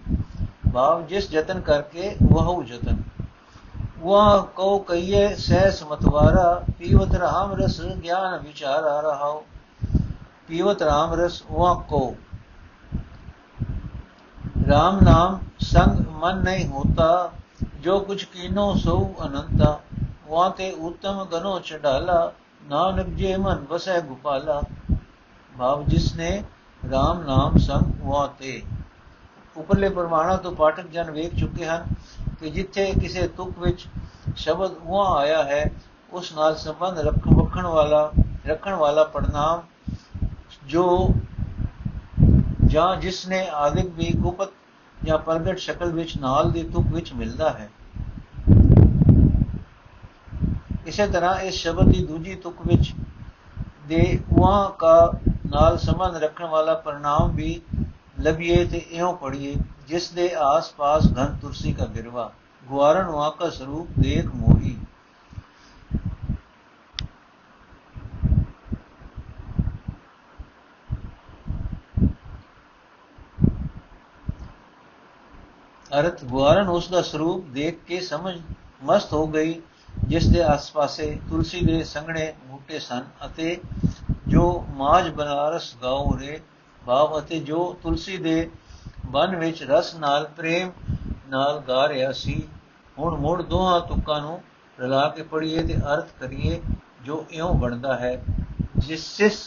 [0.75, 3.03] ਭਾਵ ਜਿਸ ਜਤਨ ਕਰਕੇ ਵਹੂ ਜਤਨ
[4.03, 9.31] वह को कहिए सहस मतवारा पीवत राम रस ज्ञान विचारा रहा
[10.49, 12.01] पीवत राम रस वह को
[14.68, 17.32] RAM ਨਾਮ ਸੰਗ ਮਨ ਨਹੀਂ ਹੋਤਾ,
[17.84, 19.80] ਜੋ ਕੁਛ ਕੀਨੋ ਸੋ ਅਨੰਤਾ
[20.28, 22.32] ਵਾ ਤੇ ਉਤਮ ਗਨੋ ਚੜਾਲਾ,
[22.64, 24.62] ਨਾਨਕ ਜੇ ਮਨ ਵਸੈ ਗੋਪਾਲਾ।
[25.60, 26.44] ਭਾਵ ਜਿਸ ਨੇ
[26.84, 28.62] RAM ਨਾਮ ਸੰਗ ਵਾ ਤੇ।
[29.58, 31.86] ਉਪਰਲੇ ਪਰਮਾਣਾ ਤੋਂ ਪਾਠਕ ਜਨ ਵੇਖ ਚੁੱਕੇ ਹਨ
[32.40, 33.88] ਕਿ ਜਿੱਥੇ ਕਿਸੇ ਤੁਕ ਵਿੱਚ
[34.36, 35.72] ਸ਼ਬਦ ਵਾ ਆਇਆ ਹੈ,
[36.14, 38.12] ਉਸ ਨਾਲ ਸੰਬੰਧ ਰੱਖਣ ਵਾਲਾ
[38.48, 39.62] ਰੱਖਣ ਵਾਲਾ ਪੜਨਾਮ
[40.66, 41.10] ਜੋ
[42.78, 44.50] ਜਾਂ ਜਿਸ ਨੇ ਆਦਿਕ ਵੀ ਗੁਪਤ
[45.06, 47.70] ਜਾਂ ਪ੍ਰਗਟ ਸ਼ਕਲ ਵਿੱਚ ਨਾਲ ਦੀ ਤੁਕ ਵਿੱਚ ਮਿਲਦਾ ਹੈ।
[50.86, 52.94] ਇਸੇ ਤਰ੍ਹਾਂ ਇਸ ਸ਼ਬਦ ਦੀ ਦੂਜੀ ਤੁਕ ਵਿੱਚ
[53.88, 55.12] ਦੇ ਉਹਾਂ ਕਾ
[55.48, 57.62] ਨਾਲ ਸੰਬੰਧ ਰੱਖਣ ਵਾਲਾ ਪਰਿਣਾਮ ਵੀ
[58.22, 59.56] ਲਬੀਏ ਤੇ ਇਉਂ ਪੜੀਏ
[59.88, 62.32] ਜਿਸ ਦੇ ਆਸ-ਪਾਸ ਘਨ ਤੁਰਸੀ ਕਾ ਗਿਰਵਾ
[62.64, 64.57] ਗੁਆਰਨ ਵਾ ਕਾ ਸਰੂਪ ਦੇਖ ਮੋਹੀ
[76.08, 78.34] ਅਰਥ ਗੁਆਰਨ ਉਸ ਦਾ ਸਰੂਪ ਦੇਖ ਕੇ ਸਮਝ
[78.84, 79.62] ਮਸਤ ਹੋ ਗਈ,
[80.08, 83.58] ਜਿਸ ਦੇ ਆਸ-ਪਾਸੇ ਤੁਲਸੀ ਦੇ ਸੰਘਣੇ ਬੂਟੇ ਸਨ ਅਤੇ
[84.28, 86.40] ਜੋ ਮਾਜ ਬਨਾਰਸ ਗਾਉ ਰੇ
[86.82, 88.50] ਭਾਵ ਅਤੇ ਜੋ ਤੁਲਸੀ ਦੇ
[89.06, 90.72] ਬਨ ਵਿੱਚ ਰਸ ਨਾਲ, ਪ੍ਰੇਮ
[91.28, 92.42] ਨਾਲ ਗਾ ਰਿਹਾ ਸੀ,
[92.98, 94.42] ਹੁਣ ਮੁੜ ਦੋਹਾਂ ਤੁਕਾਂ ਨੂੰ
[94.80, 96.62] ਰਲਾ ਕੇ ਪੜੀਏ ਤੇ ਅਰਥ ਕਰੀਏ
[97.04, 98.16] ਜੋ ਇਉਂ ਬਣਦਾ ਹੈ
[98.78, 99.46] ਜਿਸ ਜਿਸ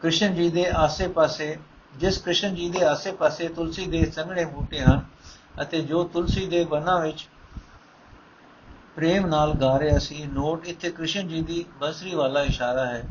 [0.00, 1.56] ਕ੍ਰਿਸ਼ਨ ਜੀ ਦੇ ਆਸੇ-ਪਾਸੇ
[1.96, 5.04] ਜਿਸ ਕ੍ਰਿਸ਼ਨ ਜੀ ਦੇ ਆਸੇ-ਪਾਸੇ ਤੁਲਸੀ ਦੇ ਸੰਘਣੇ ਬੂਟੇ ਹਨ
[5.62, 7.28] ਅਤੇ ਜੋ ਤੁਲਸੀ ਦੇ ਬਨਾਂ ਵਿੱਚ
[8.96, 13.04] ਪ੍ਰੇਮ ਨਾਲ ਗਾ ਰਿਹਾ ਸੀ, ਨੋਟ ਇੱਥੇ ਕ੍ਰਿਸ਼ਨ ਜੀ ਦੀ ਬਸਰੀ ਵਾਲਾ ਇਸ਼ਾਰਾ ਹੈ।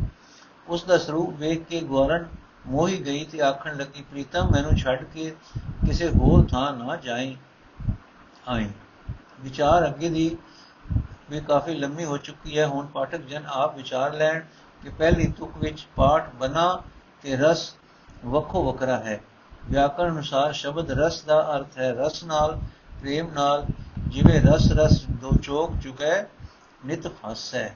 [0.68, 2.28] ਉਸ ਦਾ ਸਰੂਪ ਵੇਖ ਕੇ ਗੌਰਨ
[2.68, 5.36] ਮੋਹੀ ਗਈ ਤੇ ਆਖਣ ਲੱਗੀ, ਪ੍ਰੀਤਮ, ਮੈਨੂੰ ਛੱਡ ਕੇ
[5.86, 7.36] ਕਿਸੇ ਹੋਰ ਥਾਂ ਨਾ ਜਾਈ,
[8.48, 8.70] ਆਈ।
[9.40, 10.38] ਵਿਚਾਰ ਅੱਗੇ ਦੀ
[11.30, 14.40] ਵੀ ਕਾਫੀ ਲੰਮੀ ਹੋ ਚੁੱਕੀ ਹੈ। ਹੁਣ ਪਾਠਕ ਜਨ ਆਪ ਵਿਚਾਰ ਲੈਣ
[14.82, 16.82] ਕਿ ਪਹਿਲੀ ਤੁਕ ਵਿੱਚ ਪਾਠ ਬਨਾ
[17.22, 17.76] ਤੇ ਰਸ
[18.26, 19.20] ਵੱਖੋ ਵੱਖਰਾ ਹੈ।
[19.66, 22.60] ਵਿਆਕਰਣ ਅਨੁਸਾਰ ਸ਼ਬਦ ਰਸ ਦਾ ਅਰਥ ਹੈ, ਰਸ ਨਾਲ,
[23.02, 23.66] ਪ੍ਰੇਮ ਨਾਲ,
[24.08, 26.24] ਜਿਵੇਂ ਰਸ ਰਸ ਦੋ ਚੋਕ ਚੁਕੈ
[26.86, 27.68] ਨਿਤ ਫਸੈ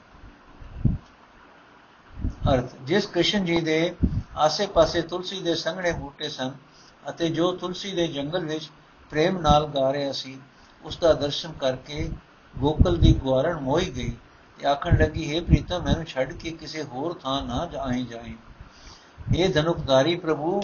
[2.54, 3.96] ਅਰਥ, ਜਿਸ ਕ੍ਰਿਸ਼ਨ ਜੀ ਦੇ
[4.38, 6.52] ਆਸੇ-ਪਾਸੇ ਤੁਲਸੀ ਦੇ ਸੰਘਣੇ ਬੂਟੇ ਸਨ
[7.10, 8.70] ਅਤੇ ਜੋ ਤੁਲਸੀ ਦੇ ਜੰਗਲ ਵਿੱਚ
[9.12, 10.38] ਪ੍ਰੇਮ ਨਾਲ ਗਾ ਰਿਹਾ ਸੀ,
[10.84, 12.10] ਉਸ ਦਾ ਦਰਸ਼ਨ ਕਰਕੇ
[12.56, 14.16] ਗੋਕਲ ਦੀ ਗਵਾਰਣ ਮੋਈ ਗਈ
[14.60, 18.36] ਤੇ ਆਖਣ ਲੱਗੀ, ਹੈ ਪ੍ਰੀਤਮ, ਮੈਨੂੰ ਛੱਡ ਕੇ ਕਿਸੇ ਹੋਰ ਥਾਂ ਨਾ ਜਾਈ ਜਾਈ।
[19.36, 20.62] ਇਹ ਧਨੁਕਧਾਰੀ ਪ੍ਰਭੂ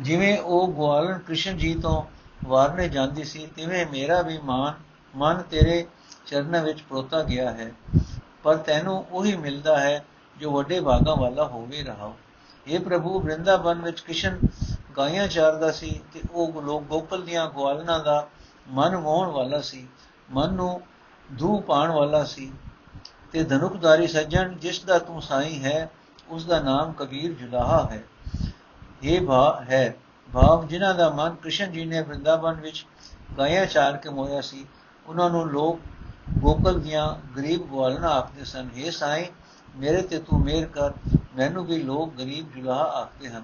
[0.00, 2.02] ਜਿਵੇਂ ਉਹ ਗਵਾਲਣ ਕ੍ਰਿਸ਼ਨ ਜੀ ਤੋਂ
[2.44, 4.74] ਵਾਰਨੇ ਜਾਂਦੀ ਸੀ, ਤਿਵੇਂ ਮੇਰਾ ਵੀ ਮਾਨ,
[5.14, 5.86] ਮਨ ਤੇਰੇ
[6.26, 7.72] ਚਰਨਾਂ ਵਿੱਚ ਪਰੋਤਾ ਗਿਆ ਹੈ।
[8.42, 10.04] ਪਰ ਤੈਨੂੰ ਉਹੀ ਮਿਲਦਾ ਹੈ
[10.36, 12.12] ਜੋ ਵੱਡੇ ਭਾਗਾਂ ਵਾਲਾ ਹੋਵੇ ਰਹਾ।
[12.66, 14.38] ਇਹ ਪ੍ਰਭੂ ਬ੍ਰਿੰਦਾਵਨ ਵਿੱਚ ਕ੍ਰਿਸ਼ਨ
[14.96, 18.28] ਗਾਇਆਂ ਚਾਰਦਾ ਸੀ ਤੇ ਉਹ ਲੋਕ ਗੋਕਲ ਦੀਆਂ ਗਵਾਲਣਾ ਦਾ
[18.68, 19.86] ਮਨ ਮੋਹਣ ਵਾਲਾ ਸੀ,
[20.30, 20.80] ਮਨ ਨੂੰ
[21.38, 22.52] ਧੂ ਪਾਣ ਵਾਲਾ ਸੀ।
[23.32, 25.90] ਤੇ ਧਨੁਕਧਾਰੀ ਸੱਜਣ, ਜਿਸ ਦਾ ਤੂੰ ਸਾਈ ਹੈ
[26.30, 28.02] ਉਸ ਦਾ ਨਾਮ ਕਬੀਰ ਜੁਲਾਹਾ ਹੈ।
[29.02, 29.96] ਇਹ ਭਾ ਹੈ।
[30.32, 32.86] ਭਾਵ ਜਿਨ੍ਹਾਂ ਦਾ ਮਨ ਕ੍ਰਿਸ਼ਨ ਜੀ ਨੇ ਵ੍ਰਿੰਦਾਵਨ ਵਿੱਚ
[33.38, 34.66] ਗਾਇਆ ਚਾਲ ਕੇ ਮੋਇਆ ਸੀ,
[35.06, 35.80] ਉਹਨਾਂ ਨੂੰ ਲੋਕ
[36.38, 39.24] ਗੋਕਲ ਦੀਆਂ ਗਰੀਬ ਗਵਾਲਣਾ ਆਖਦੇ ਸਨ हे ਸਾਈਂ,
[39.76, 40.92] ਮੇਰੇ ਤੇ ਤੂੰ ਮਿਹਰ ਕਰ,
[41.36, 43.42] ਮੈਨੂੰ ਵੀ ਲੋਕ ਗਰੀਬ ਜੁਲਾਹਾ ਆਖਦੇ ਹਨ।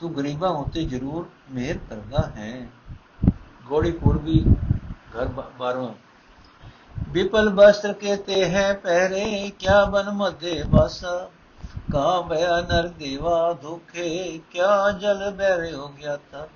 [0.00, 2.66] ਤੂੰ ਗਰੀਬਾਂ ਉੱਤੇ ਜ਼ਰੂਰ ਮਿਹਰ ਕਰਦਾ ਹੈ।
[3.66, 4.44] ਗੋੜੀਪੁਰ ਵੀ
[5.14, 5.94] ਘਰ 12
[7.08, 11.30] ਵਿਪਲ ਬਸਤਰ ਕੇ ਤੇ ਹੈ ਪਹਿਰੇ, ਕਿਆ ਬਨ ਮਧੇ ਬਸਾ
[11.92, 16.48] ਕਾਮਿਆ ਨਰ ਦੇਵਾ ਦੁਖੇ ਕਿਆ ਜਲ ਬਹਿਰੇ ਹੋ ਗਿਆ ਤਾ?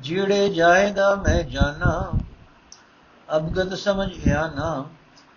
[0.00, 2.12] ਜਿਹੜੇ ਜਾਏਗਾ ਮੈਂ ਜਾਣਾ
[3.36, 4.84] ਅਬਗਤ ਸਮਝ ਆ ਨਾ।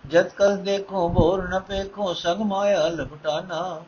[0.05, 3.81] ਜਦ ਕਲ ਦੇਖੋ ਬੋਰ ਨ ਪੇਖੋ, ਸੰਗ ਮਾਇਆ ਲਪਟਾਨਾ।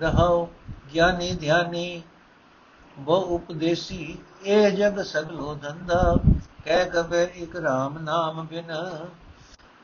[0.00, 0.46] ਰਹਾਉ
[0.94, 2.02] ਗਿਆਨੀ ਧਿਆਨੀ,
[2.98, 6.16] ਬਹੁ ਉਪਦੇਸੀ, ਇਹ ਜਗ ਸਗਲੋ ਧੰਦਾ।
[6.64, 8.72] ਕਹਿ ਕਬੇ ਇਕ RAM ਨਾਮ ਬਿਨ,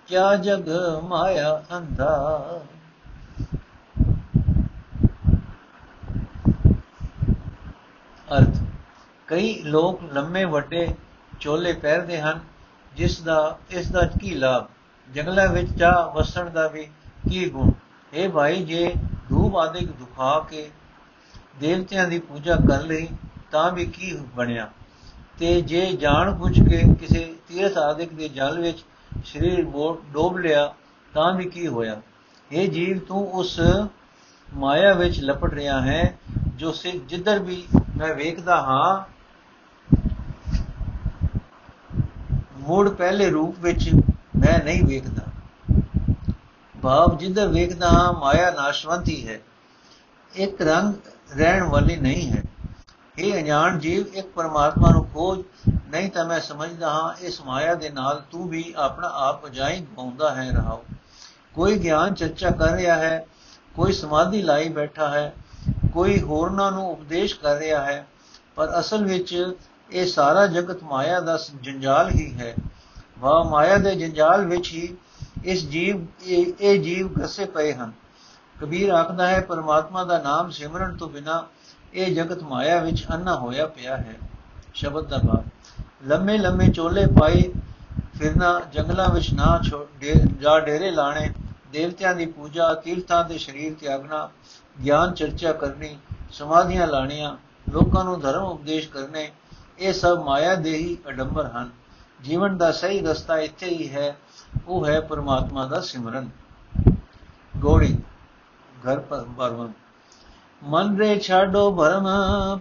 [0.06, 0.68] ਕਿਆ ਜਗ
[1.02, 2.44] ਮਾਇਆ ਅੰਧਾ?
[8.38, 8.56] ਅਰਥ।
[9.26, 10.88] ਕਈ ਲੋਕ ਲੰਮੇ ਵੱਡੇ
[11.40, 12.40] ਚੋਲੇ ਪਹਿਰਦੇ ਹਨ,
[12.96, 14.66] ਜਿਸ ਦਾ, ਇਸ ਦਾ ਕੀ ਲਾਭ?
[15.14, 16.88] ਜੰਗਲਾਂ ਵਿੱਚ ਜਾ ਵਸਣ ਦਾ ਵੀ
[17.30, 17.70] ਕੀ ਗੁਣ?
[18.12, 18.94] ਇਹ ਭਾਈ, ਜੇ
[19.28, 20.70] ਧੂਪ ਆਦਿਕ ਦੁਖਾ ਕੇ
[21.60, 23.08] ਦੇਵਤਿਆਂ ਦੀ ਪੂਜਾ ਕਰ ਲਈ,
[23.50, 24.70] ਤਾਂ ਵੀ ਕੀ ਬਣਿਆ?
[25.38, 28.84] ਤੇ ਜੇ ਜਾਣ ਬੁੱਝ ਕੇ ਕਿਸੇ ਤੀਰਥ ਆਦਿਕ ਦੇ ਜਲ ਵਿੱਚ
[29.24, 29.64] ਸਰੀਰ
[30.12, 30.74] ਡੋਬ ਲਿਆ,
[31.14, 32.00] ਤਾਂ ਵੀ ਕੀ ਹੋਇਆ?
[32.52, 33.60] ਇਹ ਜੀਵ, ਤੂੰ ਉਸ
[34.54, 36.18] ਮਾਇਆ ਵਿੱਚ ਲਪਟ ਰਿਹਾ ਹੈ,
[36.56, 37.66] ਜੋ ਸੇ, ਜਿੱਧਰ ਵੀ
[38.00, 39.04] ਮੈਂ ਵੇਖਦਾ ਹਾਂ।
[42.56, 43.90] ਮੂੜ ਪਹਿਲੇ ਰੂਪ ਵਿੱਚ
[44.36, 45.22] ਮੈਂ ਨਹੀਂ ਵੇਖਦਾ।
[46.82, 49.40] ਭਾਵ ਜਿੱਧਰ ਵੇਖਦਾ ਹਾਂ, ਮਾਇਆ ਨਾਸ਼ਵੰਤੀ ਹੈ।
[50.34, 50.94] ਇੱਕ ਰੰਗ
[51.36, 52.42] ਰਹਿਣ ਵਾਲੀ ਨਹੀਂ ਹੈ।
[53.18, 55.42] ਇਹ ਅਣਜਾਣ ਜੀਵ, ਇੱਕ ਪਰਮਾਤਮਾ ਨੂੰ ਖੋਜ
[55.88, 60.34] ਨਹੀਂ ਤਾਂ ਮੈਂ ਸਮਝਦਾ ਹਾਂ, ਇਸ ਮਾਇਆ ਦੇ ਨਾਲ ਤੂੰ ਵੀ ਆਪਣਾ ਆਪ ਅਜਾਈ ਗਾਉਂਦਾ
[60.34, 60.84] ਹੈ ਰਹਾਓ।
[61.54, 63.26] ਕੋਈ ਗਿਆਨ, ਚਰਚਾ ਕਰ ਰਿਹਾ ਹੈ,
[63.76, 65.34] ਕੋਈ ਸਮਾਧੀ ਲਾਈ ਬੈਠਾ ਹੈ
[65.92, 68.06] ਕੋਈ ਹੋਰਨਾਂ ਨੂੰ ਉਪਦੇਸ਼ ਕਰ ਰਿਹਾ ਹੈ,
[68.54, 69.52] ਪਰ ਅਸਲ ਵਿੱਚ
[69.90, 72.54] ਇਹ ਸਾਰਾ ਜਗਤ ਮਾਇਆ ਦਾ ਜੰਜਾਲ ਹੀ ਹੈ।
[73.18, 74.96] ਵਾ ਮਾਇਆ ਦੇ ਜੰਜਾਲ ਵਿੱਚ ਹੀ
[75.44, 76.06] ਇਸ ਜੀਵ,
[76.60, 77.92] ਇਹ ਜੀਵ ਗਸੇ ਪਏ ਹਨ।
[78.60, 81.44] ਕਬੀਰ ਆਖਦਾ ਹੈ, ਪਰਮਾਤਮਾ ਦਾ ਨਾਮ ਸਿਮਰਨ ਤੋਂ ਬਿਨਾ
[81.94, 84.16] ਇਹ ਜਗਤ ਮਾਇਆ ਵਿੱਚ ਅੰਨਾ ਹੋਇਆ ਪਿਆ ਹੈ।
[84.74, 85.44] ਸ਼ਬਦ ਦਾ ਭਾਵ।
[86.06, 87.52] ਲੰਮੇ ਲੰਮੇ ਚੋਲੇ ਪਾਈ
[88.18, 89.60] ਫਿਰਨਾ, ਜੰਗਲਾਂ ਵਿੱਚ ਨਾ
[90.40, 91.32] ਜਾ ਡੇਰੇ ਲਾਣੇ
[91.72, 94.28] ਦੇਵਤਿਆਂ ਦੀ ਪੂਜਾ, ਤੀਰਥਾਂ ਦੇ ਸਰੀਰ ਤਿਆਗਣਾ,
[94.84, 95.96] ਗਿਆਨ ਚਰਚਾ ਕਰਨੀ,
[96.30, 99.30] ਸਮਾਧੀਆਂ ਲਾਣੀਆਂ, ਲੋਕਾਂ ਨੂੰ ਧਰਮ ਉਪਦੇਸ਼ ਕਰਨੇ,
[99.78, 101.70] ਇਹ ਸਭ ਮਾਇਆ ਦੇ ਹੀ ਅਡੰਬਰ ਹਨ।
[102.20, 104.16] ਜੀਵਨ ਦਾ ਸਹੀ ਰਸਤਾ ਇੱਥੇ ਹੀ ਹੈ,
[104.68, 106.28] ਉਹ ਹੈ ਪਰਮਾਤਮਾ ਦਾ ਸਿਮਰਨ।
[107.56, 107.96] ਗੋੜੀ
[108.82, 109.72] ਘਰ ਪਰ ਬਰਵਨ
[110.62, 112.06] ਮਨ ਰੇ ਛਾਡੋ ਭਰਮ,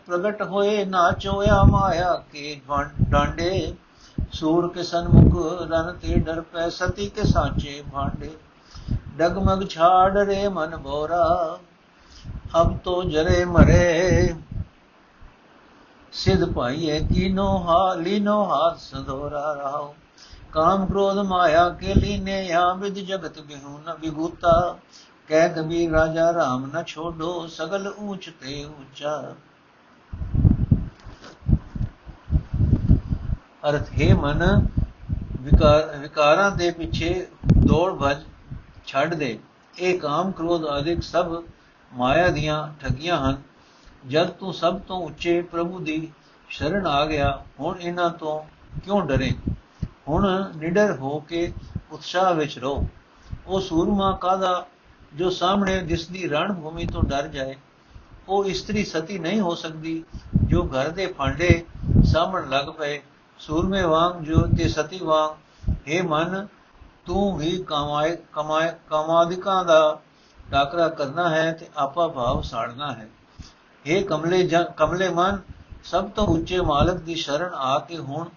[0.07, 2.61] ਪ੍ਰਗਟ ਹੋਏ ਨਾਚੋਇਆ ਮਾਇਆ ਕੇ
[3.09, 3.73] ਡਾਂਡੇ,
[4.31, 8.29] ਸੂਰ ਕੇ ਸਨਮੁਖ ਰਨ ਤੇ ਡਰ ਪੈ ਸਤੀ ਕੇ ਸਾਚੇ ਭਾਂਡੇ।
[9.19, 11.25] ਡਗਮਗ ਛਾੜ ਰੇ ਮਨ ਬੋਰਾ
[12.61, 14.35] ਅਬ ਤੋ ਜਰੇ ਮਰੇ।
[16.13, 19.93] ਸਿਧ ਭਾਈਏ, ਕੀਨੋ ਹਾ, ਲੀਨੋ ਹਾਥ ਸੰਧੋਰਾ ਰਹਾਓ
[20.53, 24.53] ਕਾਮ ਕ੍ਰੋਧ ਮਾਇਆ ਕੇ ਲੀਨੇ ਯਾ ਵਿਦ ਜਗਤ ਬਿਹੂ ਨ ਵਿਗੂਤਾ
[25.29, 29.33] ਕਹਿ ਕਬੀਰ ਰਾਜਾ ਰਾਮ ਨ ਛੋਡੋ, ਸਗਲ ਊਚ ਤੇ ਉੱਚਾ
[33.69, 34.67] ਅਰਥ ਹੈ ਮਨ
[35.41, 37.13] ਵਿਕਾਰ ਵਿਕਾਰਾਂ ਦੇ ਪਿੱਛੇ
[37.57, 38.23] ਦੌੜ ਭਜ
[38.89, 39.39] ਛੱਡ ਦੇ।
[39.79, 41.43] ਇਹ ਕਾਮ ਕ੍ਰੋਧ ਆਦਿਕ ਸਭ
[41.93, 43.41] ਮਾਇਆ ਦੀਆਂ ਠਗੀਆਂ ਹਨ।
[44.07, 46.11] ਜਦ ਤੂੰ ਸਭ ਤੋਂ ਉੱਚੇ ਪ੍ਰਭੂ ਦੀ
[46.49, 48.41] ਸ਼ਰਨ ਆ ਗਿਆ, ਹੁਣ ਇਹਨਾਂ ਤੋਂ
[48.79, 49.31] ਕਿਉਂ ਡਰੇ?
[50.07, 51.53] ਹੁਣ ਨਿਡਰ ਹੋ ਕੇ
[51.91, 52.87] ਉਤਸ਼ਾਹ ਵਿੱਚ ਰਹੋ।
[53.47, 54.65] ਉਹ ਸੂਰਮਾ ਕਾਦਾ
[55.13, 57.55] ਜੋ ਸਾਹਮਣੇ ਦਿਸਦੀ ਰਣ ਭੂਮੀ ਤੋਂ ਡਰ ਜਾਏ।
[58.29, 60.03] ਉਹ ਇਸਤਰੀ ਸਤੀ ਨਹੀਂ ਹੋ ਸਕਦੀ,
[60.43, 61.65] ਜੋ ਘਰ ਦੇ ਫਾਂਡੇ
[62.03, 63.01] ਸਾਹਮਣ ਲੱਗ ਪਏ।
[63.39, 66.47] ਸੂਰਮੇ ਵਾਂਗ ਜੋ ਤੇ ਸਤੀ ਵਾਂਗ हे ਮਨ
[67.09, 69.99] ਤੂੰ ਵੀ ਕਮਾਏ ਕਮਾਏ ਕਮਾਦਿਕਾਂ ਦਾ
[70.51, 73.07] ਟਾਕਰਾ ਕਰਨਾ ਹੈ ਤੇ ਆਪਾ ਭਾਵ ਸਾੜਨਾ ਹੈ।
[73.85, 75.37] हे ਕਮਲੇ ਕਮਲੇ ਮਨ,
[75.83, 78.27] ਸਭ ਤੋਂ ਉੱਚੇ ਮਾਲਕ ਦੀ ਸ਼ਰਨ ਆ ਕੇ ਹੁਣ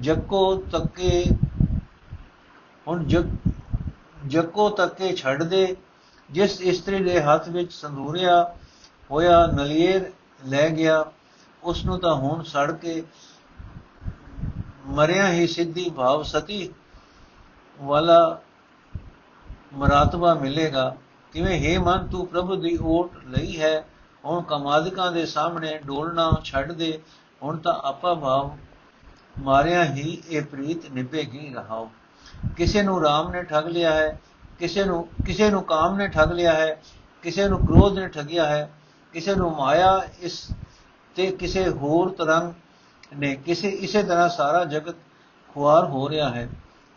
[0.00, 1.24] ਜੱਕੋ ਤੱਕੇ
[2.86, 3.28] ਹੁਣ ਜਗ
[4.26, 5.76] ਜੱਕੋ ਤੱਕੇ ਛੱਡ ਦੇ।
[6.30, 8.42] ਜਿਸ ਇਸਤਰੀ ਦੇ ਹੱਥ ਵਿੱਚ ਸੰਧੂਰਿਆ
[9.10, 10.10] ਹੋਇਆ ਨਲੀਰ
[10.46, 11.04] ਲੈ ਗਿਆ
[11.62, 13.02] ਉਸ ਨੂੰ ਤਾਂ ਹੁਣ ਸੜ ਕੇ
[14.86, 16.68] ਮਰਿਆ ਹੀ ਸਿੱਧੀ ਭਾਵ ਸਤੀ।
[17.78, 18.40] ਵਾਲਾ
[19.74, 20.96] ਮਰਾਤਬਾ ਮਿਲੇਗਾ।
[21.32, 23.84] ਕਿਵੇਂ ਹੈ ਮਨ, ਤੂੰ ਪ੍ਰਭੂ ਦੀ ਓਟ ਲਈ ਹੈ।
[24.24, 27.00] ਹੁਣ ਕਮਾਦਿਕਾਂ ਦੇ ਸਾਹਮਣੇ ਡੋਲਣਾ ਛੱਡ ਦੇ।
[27.42, 28.56] ਹੁਣ ਤਾਂ ਆਪਾ ਭਾਵ
[29.38, 31.90] ਮਾਰਿਆ ਹੀ ਇਹ ਪ੍ਰੀਤ ਨਿਭੇਗੀ ਰਹਾਓ
[32.56, 34.20] ਕਿਸੇ ਨੂੰ ਰਾਮ ਨੇ ਠੱਗ ਲਿਆ ਹੈ,
[34.58, 36.82] ਕਿਸੇ ਨੂੰ ਕਿਸੇ ਨੂੰ ਕਾਮ ਨੇ ਠੱਗ ਲਿਆ ਹੈ,
[37.22, 38.70] ਕਿਸੇ ਨੂੰ ਕ੍ਰੋਧ ਨੇ ਠੱਗਿਆ ਹੈ,
[39.12, 40.48] ਕਿਸੇ ਨੂੰ ਮਾਇਆ ਇਸ
[41.16, 42.52] ਤੇ ਕਿਸੇ ਹੋਰ ਤਰੰਗ
[43.16, 44.94] ਨੇ, ਕਿਸੇ ਇਸੇ ਤਰ੍ਹਾਂ ਸਾਰਾ ਜਗਤ
[45.48, 46.48] ਖੁਆਰ ਹੋ ਰਿਹਾ ਹੈ।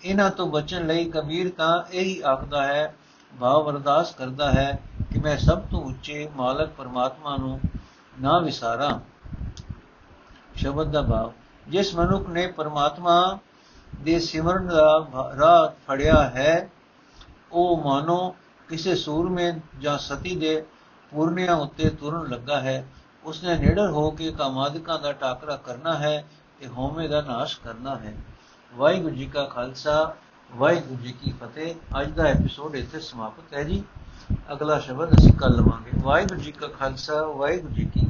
[0.04, 2.94] ਇਹਨਾਂ ਤੋਂ ਬਚਣ ਲਈ ਕਬੀਰ ਤਾਂ ਇਹੀ ਆਖਦਾ ਹੈ,
[3.40, 4.80] ਭਾਵ ਅਰਦਾਸ ਕਰਦਾ ਹੈ
[5.14, 7.60] ਕਿ ਮੈਂ ਸਭ ਤੋਂ ਉੱਚੇ ਮਾਲਕ ਪਰਮਾਤਮਾ ਨੂੰ
[8.22, 9.00] ਨਾ ਵਿਸਾਰਾਂ।
[10.56, 11.32] ਸ਼ਬਦ ਦਾ ਭਾਵ,
[11.68, 13.40] ਜਿਸ ਮਨੁੱਖ ਨੇ ਪਰਮਾਤਮਾ
[14.00, 15.08] ਦੇ ਸਿਮਰਨ ਦਾ
[15.40, 16.70] ਰਾਹ ਫੜਿਆ ਹੈ,
[17.52, 18.36] ਉਹ ਮਾਨੋ
[18.70, 20.66] ਕਿਸੇ ਸੂਰਮੇ ਜਾਂ ਸਤੀ ਦੇ
[21.12, 22.88] ਪੂਰਨਿਆਂ ਉੱਤੇ ਤੁਰਨ ਲੱਗਾ ਹੈ।
[23.24, 26.26] ਉਸਨੇ ਨਿਡਰ ਹੋ ਕੇ ਕਾਮਾਦਿਕਾਂ ਦਾ ਟਾਕਰਾ ਕਰਨਾ ਹੈ
[26.60, 28.14] ਤੇ ਹੋਮੇ ਦਾ ਨਾਸ਼ ਕਰਨਾ ਹੈ।
[28.78, 30.16] ਵਾਹਿਗੁਰੂ ਜੀ ਕਾ ਖਾਲਸਾ,
[30.56, 33.84] ਵਾਹਿਗੁਰੂ ਜੀ ਕੀ ਫਤਿਹ। ਅੱਜ ਦਾ ਐਪੀਸੋਡ ਇੱਥੇ ਸਮਾਪਤ ਹੈ ਜੀ।
[34.54, 38.07] ਅਗਲਾ ਸ਼ਬਦ ਅਸੀਂ ਕੱਲ ਲਵਾਂਗੇ। ਵਾਹਿਗੁਰੂ ਜੀ ਕਾ ਖਾਲਸਾ, ਵਾਹਿਗੁਰੂ ਜੀ ਕੀ